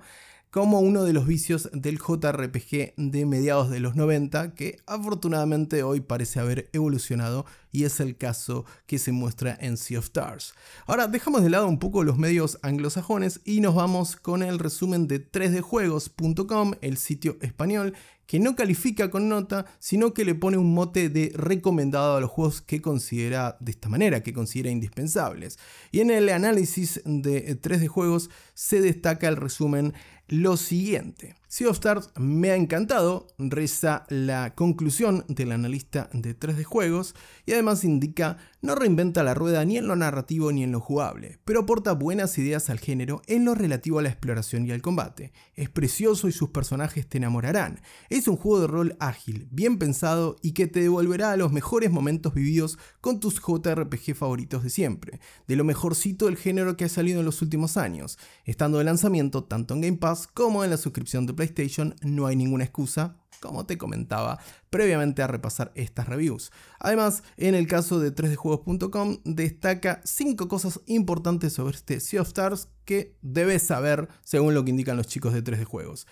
como 0.52 0.82
uno 0.82 1.06
de 1.06 1.14
los 1.14 1.26
vicios 1.26 1.70
del 1.72 1.98
JRPG 1.98 2.94
de 2.98 3.26
mediados 3.26 3.70
de 3.70 3.80
los 3.80 3.96
90 3.96 4.54
que 4.54 4.80
afortunadamente 4.86 5.82
hoy 5.82 6.02
parece 6.02 6.42
haber 6.42 6.70
evolucionado 6.74 7.46
y 7.72 7.86
es 7.86 8.02
el 8.02 8.18
caso 8.18 8.66
que 8.86 9.00
se 9.00 9.14
muestra 9.14 9.58
en 9.62 9.78
Sea 9.78 10.00
of 10.00 10.06
Stars. 10.06 10.54
Ahora 10.86 11.08
dejamos 11.08 11.42
de 11.42 11.50
lado 11.50 11.68
un 11.68 11.80
poco 11.80 12.04
los 12.04 12.18
medios 12.18 12.60
anglosajones 12.64 13.40
y 13.46 13.62
nos 13.62 13.76
vamos 13.76 14.18
con 14.18 14.44
el 14.44 14.60
resumen 14.60 15.08
de 15.08 15.26
3djuegos.com, 15.32 16.74
el 16.82 16.98
sitio 16.98 17.38
español 17.40 17.94
que 18.32 18.40
no 18.40 18.56
califica 18.56 19.12
con 19.12 19.28
nota, 19.28 19.66
sino 19.80 20.14
que 20.14 20.24
le 20.24 20.36
pone 20.36 20.56
un 20.56 20.74
mote 20.74 21.10
de 21.10 21.34
recomendado 21.36 22.16
a 22.16 22.22
los 22.22 22.30
juegos 22.30 22.62
que 22.62 22.82
considera 22.82 23.58
de 23.60 23.72
esta 23.72 23.90
manera, 23.90 24.24
que 24.24 24.32
considera 24.32 24.70
indispensables. 24.70 25.60
Y 25.92 26.00
en 26.00 26.12
el 26.12 26.30
análisis 26.30 27.02
de 27.04 27.62
3D 27.62 27.90
juegos 27.90 28.30
se 28.54 28.80
destaca 28.80 29.28
el 29.28 29.36
resumen 29.36 29.94
lo 30.30 30.56
siguiente. 30.56 31.36
Sea 31.54 31.68
of 31.68 31.76
Stars 31.76 32.12
me 32.16 32.52
ha 32.52 32.56
encantado, 32.56 33.28
reza 33.38 34.06
la 34.08 34.56
conclusión 34.56 35.26
del 35.28 35.52
analista 35.52 36.10
de 36.14 36.34
3D 36.34 36.64
Juegos 36.64 37.14
y 37.46 37.52
además 37.52 37.84
indica 37.84 38.38
no 38.62 38.74
reinventa 38.74 39.22
la 39.22 39.34
rueda 39.34 39.66
ni 39.66 39.78
en 39.78 39.86
lo 39.86 39.98
narrativo 39.98 40.54
ni 40.54 40.64
en 40.64 40.72
lo 40.72 40.80
jugable, 40.80 41.40
pero 41.44 41.62
aporta 41.62 41.92
buenas 41.92 42.38
ideas 42.38 42.70
al 42.70 42.80
género 42.80 43.22
en 43.28 43.44
lo 43.44 43.54
relativo 43.54 44.00
a 44.00 44.02
la 44.02 44.08
exploración 44.08 44.66
y 44.66 44.72
al 44.72 44.82
combate. 44.82 45.34
Es 45.54 45.70
precioso 45.70 46.30
y 46.30 46.32
sus 46.32 46.52
personajes 46.52 47.10
te 47.10 47.18
enamorarán. 47.18 47.82
Es 48.10 48.30
un 48.30 48.38
juego 48.38 48.62
de 48.62 48.68
rol 48.68 48.96
ágil, 49.02 49.50
bien 49.52 49.78
pensado 49.78 50.38
y 50.42 50.54
que 50.54 50.68
te 50.68 50.80
devolverá 50.80 51.34
a 51.34 51.38
los 51.38 51.52
mejores 51.52 51.92
momentos 51.92 52.34
vividos 52.34 52.80
con 53.02 53.20
tus 53.20 53.42
JRPG 53.42 54.16
favoritos 54.16 54.64
de 54.64 54.70
siempre, 54.70 55.20
de 55.50 55.56
lo 55.58 55.66
mejorcito 55.66 56.28
del 56.28 56.38
género 56.38 56.78
que 56.78 56.86
ha 56.86 56.90
salido 56.90 57.20
en 57.20 57.26
los 57.26 57.42
últimos 57.42 57.76
años, 57.76 58.20
estando 58.46 58.78
de 58.78 58.86
lanzamiento 58.86 59.44
tanto 59.44 59.74
en 59.74 59.82
Game 59.82 59.98
Pass 59.98 60.28
como 60.28 60.64
en 60.64 60.70
la 60.70 60.78
suscripción 60.78 61.26
de 61.26 61.41
PlayStation, 61.42 61.96
no 62.02 62.28
hay 62.28 62.36
ninguna 62.36 62.64
excusa, 62.66 63.18
como 63.40 63.66
te 63.66 63.78
comentaba 63.78 64.38
previamente 64.70 65.24
a 65.24 65.28
repasar 65.28 65.72
estas 65.76 66.08
reviews. 66.08 66.52
Además, 66.80 67.24
en 67.38 67.56
el 67.56 67.68
caso 67.68 68.00
de 68.00 68.14
3djuegos.com 68.14 69.18
destaca 69.26 70.02
5 70.04 70.48
cosas 70.48 70.80
importantes 70.86 71.54
sobre 71.54 71.76
este 71.76 72.00
Sea 72.00 72.22
of 72.22 72.28
Stars 72.28 72.70
que 72.86 73.18
debes 73.22 73.64
saber 73.64 74.08
según 74.24 74.54
lo 74.54 74.64
que 74.64 74.70
indican 74.70 74.98
los 74.98 75.08
chicos 75.08 75.34
de 75.34 75.44
3D 75.44 75.66
Juegos. 75.66 76.06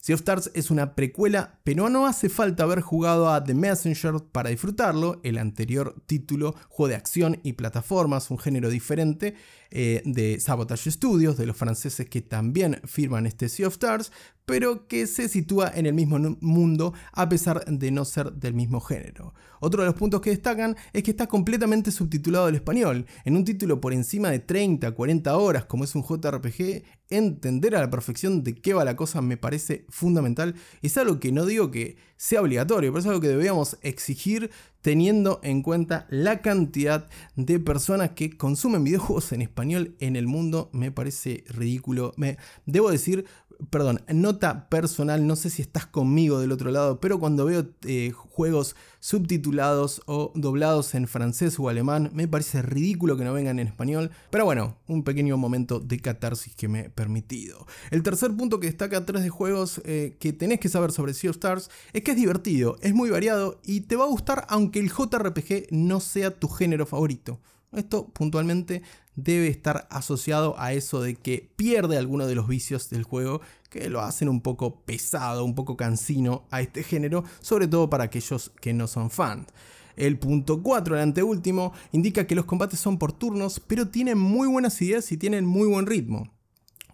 Sea 0.00 0.14
of 0.14 0.20
Stars 0.20 0.50
es 0.54 0.70
una 0.70 0.94
precuela, 0.94 1.60
pero 1.62 1.90
no 1.90 2.06
hace 2.06 2.30
falta 2.30 2.62
haber 2.62 2.80
jugado 2.80 3.28
a 3.28 3.44
The 3.44 3.52
Messenger 3.52 4.14
para 4.32 4.48
disfrutarlo. 4.48 5.20
El 5.24 5.36
anterior 5.36 5.94
título, 6.06 6.54
juego 6.68 6.88
de 6.88 6.94
acción 6.94 7.38
y 7.42 7.52
plataformas, 7.52 8.30
un 8.30 8.38
género 8.38 8.70
diferente 8.70 9.34
eh, 9.70 10.00
de 10.06 10.40
Sabotage 10.40 10.90
Studios, 10.90 11.36
de 11.36 11.44
los 11.44 11.56
franceses 11.56 12.08
que 12.08 12.22
también 12.22 12.80
firman 12.86 13.26
este 13.26 13.50
Sea 13.50 13.66
of 13.66 13.74
Stars, 13.74 14.10
pero 14.46 14.88
que 14.88 15.06
se 15.06 15.28
sitúa 15.28 15.72
en 15.74 15.86
el 15.86 15.94
mismo 15.94 16.18
mundo 16.40 16.92
a 17.12 17.28
pesar 17.28 17.64
de 17.64 17.90
no 17.90 18.04
ser 18.04 18.32
del 18.32 18.54
mismo 18.54 18.80
género. 18.80 19.34
Otro 19.60 19.82
de 19.82 19.86
los 19.86 19.94
puntos 19.94 20.20
que 20.20 20.30
destacan 20.30 20.76
es 20.92 21.02
que 21.02 21.10
está 21.10 21.26
completamente 21.26 21.90
subtitulado 21.90 22.46
al 22.46 22.54
español. 22.54 23.06
En 23.24 23.36
un 23.36 23.44
título 23.44 23.80
por 23.80 23.92
encima 23.92 24.30
de 24.30 24.38
30, 24.38 24.90
40 24.92 25.36
horas, 25.36 25.66
como 25.66 25.84
es 25.84 25.94
un 25.94 26.02
JRPG, 26.02 26.82
entender 27.10 27.76
a 27.76 27.80
la 27.80 27.90
perfección 27.90 28.42
de 28.42 28.54
qué 28.54 28.72
va 28.72 28.84
la 28.84 28.96
cosa 28.96 29.20
me 29.20 29.36
parece 29.36 29.84
fundamental. 29.88 30.54
Es 30.80 30.96
algo 30.96 31.20
que 31.20 31.30
no 31.30 31.44
digo 31.44 31.70
que 31.70 31.96
sea 32.16 32.40
obligatorio, 32.40 32.90
pero 32.90 33.00
es 33.00 33.06
algo 33.06 33.20
que 33.20 33.28
debíamos 33.28 33.76
exigir 33.82 34.50
teniendo 34.80 35.40
en 35.42 35.62
cuenta 35.62 36.06
la 36.08 36.40
cantidad 36.40 37.08
de 37.36 37.58
personas 37.58 38.10
que 38.10 38.36
consumen 38.36 38.84
videojuegos 38.84 39.32
en 39.32 39.42
español 39.42 39.94
en 40.00 40.16
el 40.16 40.26
mundo. 40.26 40.70
Me 40.72 40.90
parece 40.90 41.44
ridículo. 41.48 42.14
Me, 42.16 42.38
debo 42.64 42.90
decir, 42.90 43.26
perdón, 43.68 44.02
nota 44.08 44.68
personal, 44.68 45.26
no 45.26 45.36
sé 45.36 45.50
si 45.50 45.62
estás 45.62 45.86
conmigo 45.86 46.40
del 46.40 46.52
otro 46.52 46.70
lado, 46.70 47.00
pero 47.00 47.18
cuando 47.18 47.44
veo 47.44 47.66
eh, 47.86 48.12
juegos 48.12 48.76
subtitulados 49.00 50.02
o 50.06 50.32
doblados 50.34 50.94
en 50.94 51.06
francés 51.06 51.58
o 51.58 51.68
alemán, 51.68 52.10
me 52.14 52.28
parece 52.28 52.62
ridículo 52.62 53.16
que 53.16 53.24
no 53.24 53.32
vengan 53.32 53.58
en 53.58 53.66
español, 53.66 54.10
pero 54.30 54.44
bueno, 54.44 54.76
un 54.86 55.04
pequeño 55.04 55.36
momento 55.36 55.80
de 55.80 56.00
catarsis 56.00 56.54
que 56.54 56.68
me 56.68 56.80
he 56.80 56.90
permitido. 56.90 57.66
El 57.90 58.02
tercer 58.02 58.34
punto 58.36 58.60
que 58.60 58.68
destaca 58.68 59.04
3 59.04 59.22
de 59.22 59.28
juegos 59.28 59.80
eh, 59.84 60.16
que 60.18 60.32
tenés 60.32 60.60
que 60.60 60.68
saber 60.68 60.92
sobre 60.92 61.14
Sea 61.14 61.30
of 61.30 61.36
Stars 61.36 61.70
es 61.92 62.02
que 62.02 62.12
es 62.12 62.16
divertido, 62.16 62.76
es 62.80 62.94
muy 62.94 63.10
variado 63.10 63.60
y 63.64 63.82
te 63.82 63.96
va 63.96 64.04
a 64.04 64.08
gustar 64.08 64.46
aunque 64.48 64.80
el 64.80 64.90
JRPG 64.90 65.68
no 65.70 66.00
sea 66.00 66.38
tu 66.38 66.48
género 66.48 66.86
favorito. 66.86 67.40
Esto 67.72 68.08
puntualmente 68.08 68.82
debe 69.14 69.48
estar 69.48 69.86
asociado 69.90 70.58
a 70.58 70.72
eso 70.72 71.00
de 71.02 71.14
que 71.14 71.52
pierde 71.56 71.96
alguno 71.96 72.26
de 72.26 72.34
los 72.34 72.48
vicios 72.48 72.90
del 72.90 73.04
juego 73.04 73.40
que 73.68 73.88
lo 73.88 74.00
hacen 74.00 74.28
un 74.28 74.40
poco 74.40 74.80
pesado, 74.80 75.44
un 75.44 75.54
poco 75.54 75.76
cansino 75.76 76.44
a 76.50 76.60
este 76.62 76.82
género, 76.82 77.24
sobre 77.40 77.68
todo 77.68 77.88
para 77.88 78.04
aquellos 78.04 78.50
que 78.60 78.72
no 78.72 78.88
son 78.88 79.10
fans. 79.10 79.46
El 79.96 80.18
punto 80.18 80.62
4, 80.62 80.96
el 80.96 81.02
anteúltimo, 81.02 81.72
indica 81.92 82.26
que 82.26 82.34
los 82.34 82.44
combates 82.44 82.80
son 82.80 82.98
por 82.98 83.12
turnos, 83.12 83.60
pero 83.60 83.88
tienen 83.88 84.18
muy 84.18 84.48
buenas 84.48 84.80
ideas 84.82 85.12
y 85.12 85.16
tienen 85.16 85.44
muy 85.44 85.68
buen 85.68 85.86
ritmo. 85.86 86.28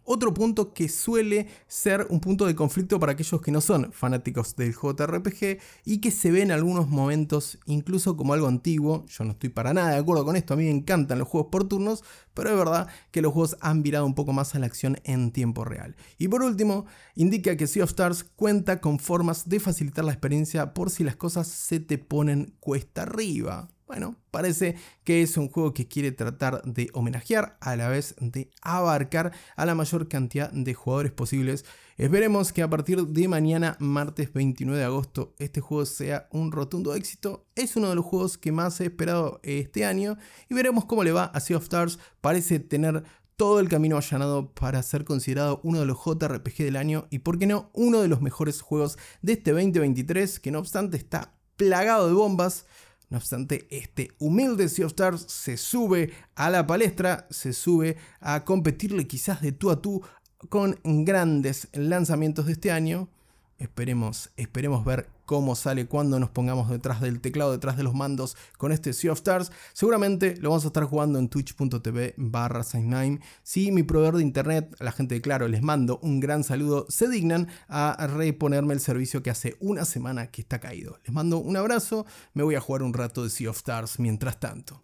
Otro 0.08 0.32
punto 0.32 0.72
que 0.72 0.88
suele 0.88 1.48
ser 1.66 2.06
un 2.10 2.20
punto 2.20 2.46
de 2.46 2.54
conflicto 2.54 3.00
para 3.00 3.12
aquellos 3.12 3.40
que 3.40 3.50
no 3.50 3.60
son 3.60 3.92
fanáticos 3.92 4.54
del 4.54 4.72
JRPG 4.72 5.58
y 5.84 5.98
que 5.98 6.12
se 6.12 6.30
ve 6.30 6.42
en 6.42 6.52
algunos 6.52 6.88
momentos 6.88 7.58
incluso 7.66 8.16
como 8.16 8.32
algo 8.32 8.46
antiguo. 8.46 9.04
Yo 9.08 9.24
no 9.24 9.32
estoy 9.32 9.50
para 9.50 9.74
nada 9.74 9.90
de 9.90 9.98
acuerdo 9.98 10.24
con 10.24 10.36
esto, 10.36 10.54
a 10.54 10.56
mí 10.56 10.62
me 10.62 10.70
encantan 10.70 11.18
los 11.18 11.26
juegos 11.26 11.50
por 11.50 11.68
turnos, 11.68 12.04
pero 12.34 12.50
es 12.50 12.56
verdad 12.56 12.86
que 13.10 13.20
los 13.20 13.32
juegos 13.32 13.56
han 13.60 13.82
virado 13.82 14.06
un 14.06 14.14
poco 14.14 14.32
más 14.32 14.54
a 14.54 14.60
la 14.60 14.66
acción 14.66 14.98
en 15.02 15.32
tiempo 15.32 15.64
real. 15.64 15.96
Y 16.18 16.28
por 16.28 16.44
último, 16.44 16.86
indica 17.16 17.56
que 17.56 17.66
Sea 17.66 17.82
of 17.82 17.90
Stars 17.90 18.22
cuenta 18.22 18.80
con 18.80 19.00
formas 19.00 19.48
de 19.48 19.58
facilitar 19.58 20.04
la 20.04 20.12
experiencia 20.12 20.72
por 20.72 20.90
si 20.90 21.02
las 21.02 21.16
cosas 21.16 21.48
se 21.48 21.80
te 21.80 21.98
ponen 21.98 22.54
cuesta 22.60 23.02
arriba. 23.02 23.68
Bueno, 23.86 24.16
parece 24.32 24.74
que 25.04 25.22
es 25.22 25.36
un 25.36 25.48
juego 25.48 25.72
que 25.72 25.86
quiere 25.86 26.10
tratar 26.10 26.60
de 26.64 26.90
homenajear 26.92 27.56
a 27.60 27.76
la 27.76 27.88
vez 27.88 28.16
de 28.18 28.50
abarcar 28.60 29.32
a 29.54 29.64
la 29.64 29.76
mayor 29.76 30.08
cantidad 30.08 30.50
de 30.50 30.74
jugadores 30.74 31.12
posibles. 31.12 31.64
Esperemos 31.96 32.52
que 32.52 32.62
a 32.62 32.68
partir 32.68 33.06
de 33.06 33.28
mañana, 33.28 33.76
martes 33.78 34.32
29 34.32 34.76
de 34.76 34.84
agosto, 34.84 35.34
este 35.38 35.60
juego 35.60 35.86
sea 35.86 36.26
un 36.32 36.50
rotundo 36.50 36.96
éxito. 36.96 37.46
Es 37.54 37.76
uno 37.76 37.88
de 37.88 37.94
los 37.94 38.04
juegos 38.04 38.36
que 38.36 38.50
más 38.50 38.80
he 38.80 38.86
esperado 38.86 39.38
este 39.44 39.84
año 39.84 40.18
y 40.48 40.54
veremos 40.54 40.84
cómo 40.86 41.04
le 41.04 41.12
va 41.12 41.26
a 41.26 41.38
Sea 41.38 41.56
of 41.56 41.62
Stars. 41.62 42.00
Parece 42.20 42.58
tener 42.58 43.04
todo 43.36 43.60
el 43.60 43.68
camino 43.68 43.96
allanado 43.96 44.52
para 44.52 44.82
ser 44.82 45.04
considerado 45.04 45.60
uno 45.62 45.78
de 45.78 45.86
los 45.86 45.98
JRPG 46.04 46.64
del 46.64 46.76
año 46.76 47.06
y, 47.10 47.20
por 47.20 47.38
qué 47.38 47.46
no, 47.46 47.70
uno 47.72 48.00
de 48.00 48.08
los 48.08 48.20
mejores 48.20 48.62
juegos 48.62 48.98
de 49.22 49.34
este 49.34 49.52
2023, 49.52 50.40
que 50.40 50.50
no 50.50 50.58
obstante 50.58 50.96
está 50.96 51.34
plagado 51.56 52.08
de 52.08 52.14
bombas. 52.14 52.66
No 53.08 53.18
obstante, 53.18 53.68
este 53.70 54.10
humilde 54.18 54.68
Sea 54.68 54.86
of 54.86 54.92
Stars 54.92 55.26
se 55.28 55.56
sube 55.56 56.12
a 56.34 56.50
la 56.50 56.66
palestra, 56.66 57.28
se 57.30 57.52
sube 57.52 57.96
a 58.20 58.44
competirle 58.44 59.06
quizás 59.06 59.40
de 59.40 59.52
tú 59.52 59.70
a 59.70 59.80
tú 59.80 60.02
con 60.48 60.78
grandes 60.84 61.68
lanzamientos 61.72 62.46
de 62.46 62.52
este 62.52 62.72
año. 62.72 63.08
Esperemos, 63.58 64.30
esperemos 64.36 64.84
ver 64.84 65.08
cómo 65.24 65.56
sale 65.56 65.86
cuando 65.86 66.20
nos 66.20 66.28
pongamos 66.30 66.68
detrás 66.68 67.00
del 67.00 67.20
teclado, 67.20 67.52
detrás 67.52 67.76
de 67.76 67.82
los 67.82 67.94
mandos 67.94 68.36
con 68.58 68.70
este 68.70 68.92
Sea 68.92 69.12
of 69.12 69.18
Stars. 69.18 69.50
Seguramente 69.72 70.36
lo 70.36 70.50
vamos 70.50 70.64
a 70.64 70.68
estar 70.68 70.84
jugando 70.84 71.18
en 71.18 71.28
twitch.tv 71.28 72.14
barra 72.18 72.62
Si 73.42 73.72
mi 73.72 73.82
proveedor 73.82 74.16
de 74.18 74.22
internet, 74.22 74.76
la 74.78 74.92
gente 74.92 75.14
de 75.14 75.22
Claro, 75.22 75.48
les 75.48 75.62
mando 75.62 75.98
un 76.02 76.20
gran 76.20 76.44
saludo, 76.44 76.86
se 76.90 77.08
dignan 77.08 77.48
a 77.68 78.06
reponerme 78.06 78.74
el 78.74 78.80
servicio 78.80 79.22
que 79.22 79.30
hace 79.30 79.56
una 79.60 79.84
semana 79.84 80.30
que 80.30 80.42
está 80.42 80.60
caído. 80.60 80.98
Les 81.04 81.14
mando 81.14 81.38
un 81.38 81.56
abrazo, 81.56 82.04
me 82.34 82.42
voy 82.42 82.56
a 82.56 82.60
jugar 82.60 82.82
un 82.82 82.92
rato 82.92 83.24
de 83.24 83.30
Sea 83.30 83.50
of 83.50 83.56
Stars 83.56 83.98
mientras 83.98 84.38
tanto. 84.38 84.82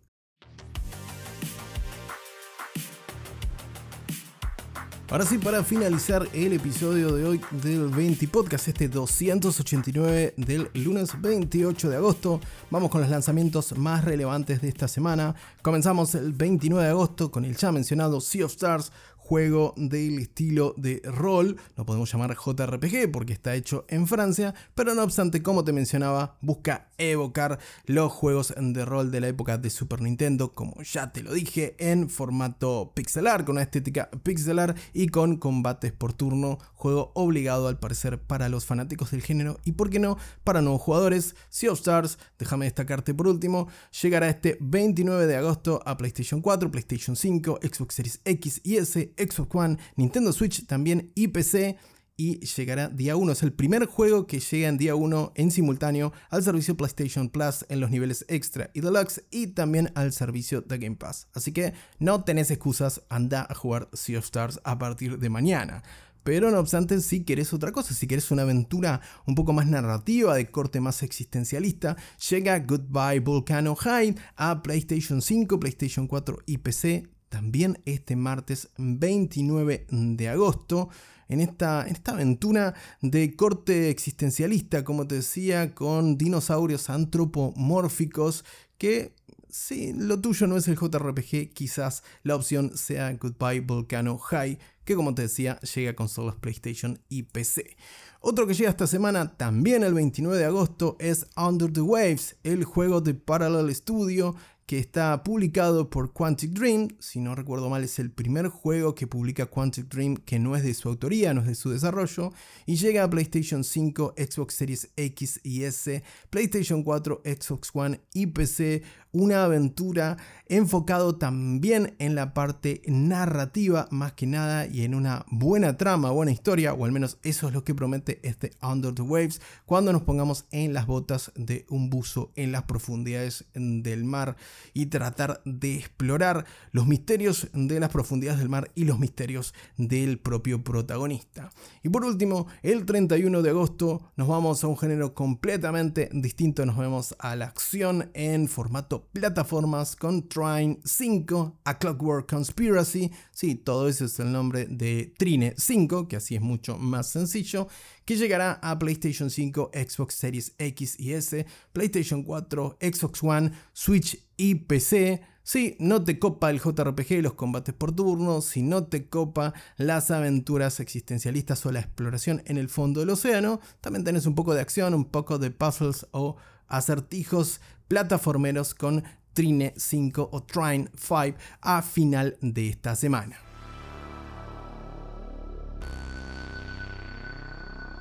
Ahora 5.13 5.27
sí, 5.27 5.37
para 5.37 5.63
finalizar 5.63 6.27
el 6.33 6.55
episodio 6.55 7.13
de 7.13 7.27
hoy 7.27 7.41
del 7.51 7.89
20 7.89 8.29
Podcast, 8.29 8.69
este 8.69 8.89
289 8.89 10.33
del 10.39 10.71
lunes 10.73 11.11
28 11.21 11.91
de 11.91 11.97
agosto, 11.97 12.41
vamos 12.71 12.91
con 12.91 13.03
los 13.03 13.11
lanzamientos 13.11 13.77
más 13.77 14.07
relevantes 14.07 14.63
de 14.63 14.69
esta 14.69 14.89
semana. 14.89 15.35
Comenzamos 15.61 16.15
el 16.15 16.33
29 16.33 16.87
de 16.87 16.91
agosto 16.93 17.31
con 17.31 17.45
el 17.45 17.59
ya 17.59 17.71
mencionado 17.73 18.23
Sea 18.23 18.47
of 18.47 18.53
Stars, 18.53 18.91
juego 19.33 19.73
del 19.79 20.19
estilo 20.19 20.75
de 20.77 21.01
rol, 21.05 21.57
lo 21.79 21.87
podemos 21.87 22.13
llamar 22.13 22.37
JRPG 22.37 23.11
porque 23.11 23.33
está 23.33 23.55
hecho 23.55 23.87
en 23.89 24.07
Francia, 24.07 24.55
pero 24.75 24.95
no 24.95 25.03
obstante, 25.03 25.43
como 25.43 25.65
te 25.65 25.73
mencionaba, 25.73 26.37
busca 26.43 26.91
evocar 26.99 27.59
los 27.87 28.13
juegos 28.13 28.53
de 28.55 28.85
rol 28.85 29.11
de 29.11 29.21
la 29.23 29.29
época 29.29 29.57
de 29.57 29.71
Super 29.71 30.03
Nintendo, 30.03 30.53
como 30.53 30.83
ya 30.83 31.13
te 31.15 31.23
lo 31.23 31.33
dije, 31.33 31.77
en 31.79 32.11
formato 32.11 32.93
pixelar, 32.95 33.47
con 33.47 33.55
una 33.55 33.63
estética 33.63 34.11
pixelar 34.23 34.75
y 34.93 35.09
con 35.09 35.39
combates 35.39 35.93
por 35.93 36.13
turno, 36.13 36.59
juego 36.75 37.11
obligado 37.15 37.69
al 37.69 37.79
parecer 37.79 38.21
para 38.21 38.51
los 38.51 38.67
fanáticos 38.67 39.13
del 39.13 39.23
género 39.23 39.59
y 39.65 39.73
por 39.73 39.89
qué 39.89 39.99
no 39.99 40.19
para 40.45 40.61
nuevos 40.61 40.83
jugadores. 40.83 41.37
Sea 41.49 41.73
of 41.73 41.79
Stars, 41.79 42.19
déjame 42.39 42.67
destacarte 42.67 43.15
por 43.15 43.29
último, 43.29 43.69
llegará 44.03 44.29
este 44.29 44.59
29 44.61 45.27
de 45.27 45.37
agosto 45.37 45.81
a 45.87 45.97
PlayStation 45.97 46.43
4, 46.43 46.71
PlayStation 46.71 47.17
5, 47.17 47.61
Xbox 47.63 47.95
Series 47.95 48.21
X 48.27 48.61
y 48.63 48.77
S, 48.77 49.15
Xbox 49.23 49.55
One, 49.55 49.79
Nintendo 49.97 50.33
Switch 50.33 50.67
también 50.67 51.13
y 51.15 51.29
PC 51.29 51.77
y 52.17 52.41
llegará 52.41 52.89
día 52.89 53.17
1. 53.17 53.33
Es 53.33 53.43
el 53.43 53.53
primer 53.53 53.87
juego 53.87 54.27
que 54.27 54.41
llega 54.41 54.69
en 54.69 54.79
día 54.79 54.95
1 54.95 55.33
en 55.35 55.51
simultáneo 55.51 56.13
al 56.31 56.43
servicio 56.43 56.77
PlayStation 56.77 57.29
Plus 57.29 57.65
en 57.69 57.81
los 57.81 57.91
niveles 57.91 58.25
extra 58.29 58.71
y 58.75 58.81
deluxe 58.81 59.25
y 59.31 59.49
también 59.49 59.91
al 59.95 60.13
servicio 60.13 60.61
de 60.61 60.79
Game 60.79 60.97
Pass. 60.97 61.29
Así 61.35 61.53
que 61.53 61.73
no 61.99 62.25
tenés 62.25 62.51
excusas, 62.51 63.03
anda 63.09 63.47
a 63.49 63.55
jugar 63.55 63.89
Sea 63.93 64.19
of 64.19 64.25
Stars 64.25 64.61
a 64.65 64.79
partir 64.79 65.19
de 65.19 65.31
mañana. 65.31 65.83
Pero 66.23 66.53
no 66.53 66.61
obstante, 66.61 67.01
si 67.01 67.25
querés 67.25 67.53
otra 67.53 67.73
cosa, 67.73 67.95
si 67.95 68.07
querés 68.07 68.31
una 68.31 68.43
aventura 68.43 69.01
un 69.27 69.35
poco 69.35 69.53
más 69.53 69.67
narrativa, 69.67 70.37
de 70.37 70.51
corte 70.53 70.81
más 70.81 71.03
existencialista, 71.03 71.97
llega 72.31 72.61
Goodbye 72.61 73.19
Volcano 73.19 73.75
High 73.75 74.15
a 74.37 74.63
PlayStation 74.63 75.21
5, 75.21 75.59
PlayStation 75.59 76.07
4 76.07 76.39
y 76.47 76.59
PC 76.59 77.12
también 77.33 77.81
este 77.87 78.15
martes 78.15 78.69
29 78.77 79.87
de 79.89 80.29
agosto. 80.29 80.91
En 81.31 81.41
esta, 81.41 81.87
esta, 81.89 82.13
aventura 82.13 82.75
de 83.01 83.35
corte 83.35 83.89
existencialista, 83.89 84.85
como 84.85 85.07
te 85.07 85.15
decía, 85.15 85.75
con 85.75 86.19
dinosaurios 86.19 86.91
antropomórficos 86.91 88.45
que 88.77 89.15
si 89.49 89.95
lo 89.95 90.21
tuyo 90.21 90.47
no 90.47 90.59
es 90.59 90.69
el 90.69 90.77
JRPG, 90.77 91.55
quizás 91.55 92.03
la 92.23 92.37
opción 92.37 92.77
sea 92.77 93.11
Goodbye 93.15 93.61
Volcano 93.61 94.19
High, 94.19 94.59
que 94.85 94.95
como 94.95 95.15
te 95.15 95.23
decía 95.23 95.59
llega 95.61 95.93
a 95.93 95.97
consolas 95.97 96.37
PlayStation 96.37 97.01
y 97.09 97.23
PC. 97.23 97.77
Otro 98.21 98.47
que 98.47 98.55
llega 98.55 98.71
esta 98.71 98.87
semana, 98.87 99.37
también 99.37 99.85
el 99.85 99.95
29 99.95 100.39
de 100.39 100.45
agosto, 100.45 100.97
es 101.01 101.27
Under 101.37 101.73
the 101.73 101.81
Waves, 101.81 102.37
el 102.45 102.65
juego 102.65 103.01
de 103.01 103.15
Parallel 103.15 103.75
Studio 103.75 104.37
que 104.67 104.79
está 104.79 105.23
publicado 105.23 105.91
por 105.91 106.13
Quantic 106.13 106.53
Dream. 106.53 106.89
Si 106.99 107.21
no 107.21 107.35
recuerdo 107.35 107.69
mal, 107.69 107.85
es 107.85 107.99
el 107.99 108.11
primer 108.11 108.49
juego 108.49 108.95
que 108.95 109.07
publica 109.07 109.47
Quantic 109.47 109.89
Dream 109.89 110.17
que 110.17 110.39
no 110.39 110.57
es 110.57 110.63
de 110.63 110.75
su 110.75 110.89
autoría, 110.89 111.35
no 111.35 111.41
es 111.43 111.47
de 111.49 111.55
su 111.55 111.71
desarrollo. 111.71 112.33
Y 112.67 112.77
llega 112.77 113.05
a 113.05 113.11
PlayStation 113.11 113.65
5, 113.65 114.15
Xbox 114.17 114.55
Series 114.55 114.91
X 114.97 115.41
y 115.43 115.65
S, 115.65 116.03
PlayStation 116.31 116.83
4, 116.83 117.23
Xbox 117.25 117.71
One 117.75 118.01
y 118.15 118.27
PC 118.27 118.83
una 119.13 119.45
aventura 119.45 120.17
enfocado 120.47 121.17
también 121.17 121.95
en 121.99 122.15
la 122.15 122.35
parte 122.35 122.83
narrativa 122.87 123.89
más 123.91 124.13
que 124.13 124.27
nada 124.27 124.67
y 124.67 124.83
en 124.83 124.95
una 124.95 125.25
buena 125.31 125.77
trama, 125.77 126.11
buena 126.11 126.33
historia, 126.33 126.75
o 126.75 126.85
al 126.85 126.93
menos 126.93 127.19
eso 127.23 127.49
es 127.49 127.55
lo 127.55 127.65
que 127.65 127.75
promete 127.75 128.21
este 128.23 128.53
Under 128.63 128.95
the 128.95 129.03
Waves 129.03 129.41
cuando 129.67 129.93
nos 129.93 130.03
pongamos 130.03 130.47
en 130.51 130.73
las 130.73 130.87
botas 130.87 131.33
de 131.37 131.67
un 131.69 131.91
buzo 131.91 132.33
en 132.37 132.53
las 132.53 132.65
profundidades 132.65 133.47
del 133.55 134.05
mar 134.05 134.37
y 134.75 134.87
tratar 134.87 135.43
de 135.45 135.77
explorar 135.77 136.45
los 136.71 136.87
misterios 136.87 137.49
de 137.53 137.81
las 137.81 137.91
profundidades 137.91 138.39
del 138.39 138.49
mar 138.49 138.71
y 138.75 138.85
los 138.85 138.99
misterios 138.99 139.55
del 139.77 140.19
propio 140.19 140.65
protagonista. 140.65 141.51
Y 141.83 141.89
por 141.89 142.05
último, 142.05 142.47
el 142.63 142.85
31 142.85 143.43
de 143.43 143.51
agosto 143.51 144.13
nos 144.17 144.29
vamos 144.29 144.65
a 144.65 144.67
un 144.67 144.79
género 144.79 145.15
completamente 145.15 146.09
distinto, 146.13 146.65
nos 146.67 146.77
vemos 146.77 147.15
a 147.19 147.37
la 147.37 147.47
acción 147.47 148.11
en 148.15 148.49
formato 148.49 149.02
plataformas 149.13 149.97
con 149.97 150.29
Trine 150.29 150.79
5, 150.85 151.61
A 151.65 151.79
Clockwork 151.79 152.29
Conspiracy. 152.29 153.11
Sí, 153.31 153.55
todo 153.55 153.89
eso 153.89 154.05
es 154.05 154.19
el 154.19 154.33
nombre 154.33 154.67
de 154.67 155.13
Trine 155.19 155.55
5, 155.57 156.09
que 156.09 156.17
así 156.17 156.35
es 156.35 156.41
mucho 156.41 156.79
más 156.79 157.09
sencillo, 157.09 157.69
que 158.05 158.17
llegará 158.17 158.61
a 158.63 158.79
PlayStation 158.79 159.31
5, 159.31 159.71
Xbox 159.75 160.15
Series 160.15 160.55
X 160.59 160.99
y 160.99 161.13
S, 161.13 161.47
PlayStation 161.73 162.23
4, 162.23 162.79
Xbox 162.81 163.23
One, 163.23 163.53
Switch 163.73 164.25
y 164.37 164.55
PC. 164.55 165.23
Si 165.45 165.77
no 165.81 166.05
te 166.05 166.21
copa 166.21 166.51
el 166.51 166.61
JRPG 166.61 167.13
y 167.13 167.23
los 167.23 167.35
combates 167.35 167.75
por 167.75 167.93
turno, 167.93 168.43
si 168.43 168.63
no 168.63 168.85
te 168.85 169.09
copa 169.09 169.55
las 169.77 170.13
aventuras 170.13 170.79
existencialistas 170.79 171.67
o 171.67 171.73
la 171.73 171.81
exploración 171.81 172.43
en 172.47 172.59
el 172.59 172.69
fondo 172.69 173.01
del 173.01 173.11
océano, 173.11 173.61
también 173.81 174.05
tenés 174.05 174.27
un 174.27 174.37
poco 174.37 174.55
de 174.55 174.61
acción, 174.61 174.95
un 174.95 175.07
poco 175.07 175.39
de 175.39 175.51
puzzles 175.51 176.07
o 176.13 176.37
acertijos 176.73 177.61
plataformeros 177.87 178.75
con 178.75 179.05
Trine 179.35 179.75
5 179.77 180.31
o 180.33 180.43
Trine 180.43 180.89
5 180.97 181.37
a 181.61 181.83
final 181.83 182.37
de 182.41 182.71
esta 182.71 182.97
semana. 182.97 183.37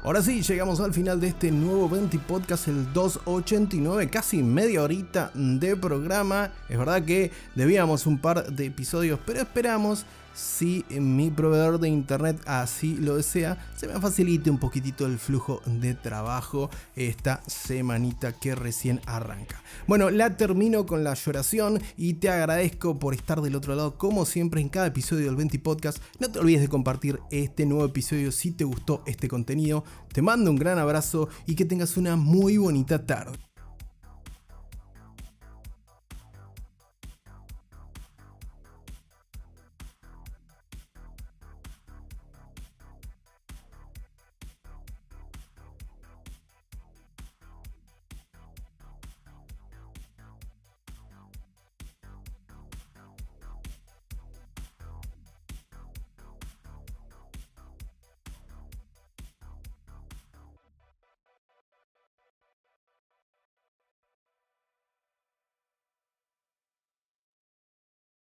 Ahora 0.03 0.23
sí, 0.23 0.41
llegamos 0.41 0.79
al 0.79 0.95
final 0.95 1.21
de 1.21 1.27
este 1.27 1.51
nuevo 1.51 1.87
20 1.87 2.17
podcast, 2.19 2.67
el 2.67 2.91
289, 2.91 4.09
casi 4.09 4.41
media 4.41 4.81
horita 4.81 5.31
de 5.35 5.75
programa. 5.75 6.51
Es 6.69 6.79
verdad 6.79 7.05
que 7.05 7.31
debíamos 7.53 8.07
un 8.07 8.17
par 8.17 8.51
de 8.51 8.65
episodios, 8.65 9.19
pero 9.27 9.41
esperamos 9.41 10.05
si 10.33 10.85
mi 10.89 11.29
proveedor 11.29 11.79
de 11.79 11.89
internet 11.89 12.41
así 12.45 12.95
lo 12.95 13.17
desea, 13.17 13.57
se 13.75 13.87
me 13.87 13.99
facilite 13.99 14.49
un 14.49 14.59
poquitito 14.59 15.05
el 15.05 15.19
flujo 15.19 15.61
de 15.65 15.93
trabajo 15.93 16.69
esta 16.95 17.41
semanita 17.47 18.33
que 18.33 18.55
recién 18.55 19.01
arranca. 19.05 19.61
Bueno, 19.87 20.09
la 20.09 20.37
termino 20.37 20.85
con 20.85 21.03
la 21.03 21.13
lloración 21.13 21.81
y 21.97 22.15
te 22.15 22.29
agradezco 22.29 22.99
por 22.99 23.13
estar 23.13 23.41
del 23.41 23.55
otro 23.55 23.75
lado 23.75 23.97
como 23.97 24.25
siempre 24.25 24.61
en 24.61 24.69
cada 24.69 24.87
episodio 24.87 25.25
del 25.25 25.35
20 25.35 25.59
Podcast. 25.59 26.01
No 26.19 26.31
te 26.31 26.39
olvides 26.39 26.61
de 26.61 26.69
compartir 26.69 27.19
este 27.31 27.65
nuevo 27.65 27.85
episodio 27.85 28.31
si 28.31 28.51
te 28.51 28.63
gustó 28.63 29.03
este 29.05 29.27
contenido. 29.27 29.83
Te 30.13 30.21
mando 30.21 30.51
un 30.51 30.57
gran 30.57 30.79
abrazo 30.79 31.29
y 31.45 31.55
que 31.55 31.65
tengas 31.65 31.97
una 31.97 32.15
muy 32.15 32.57
bonita 32.57 33.05
tarde. 33.05 33.50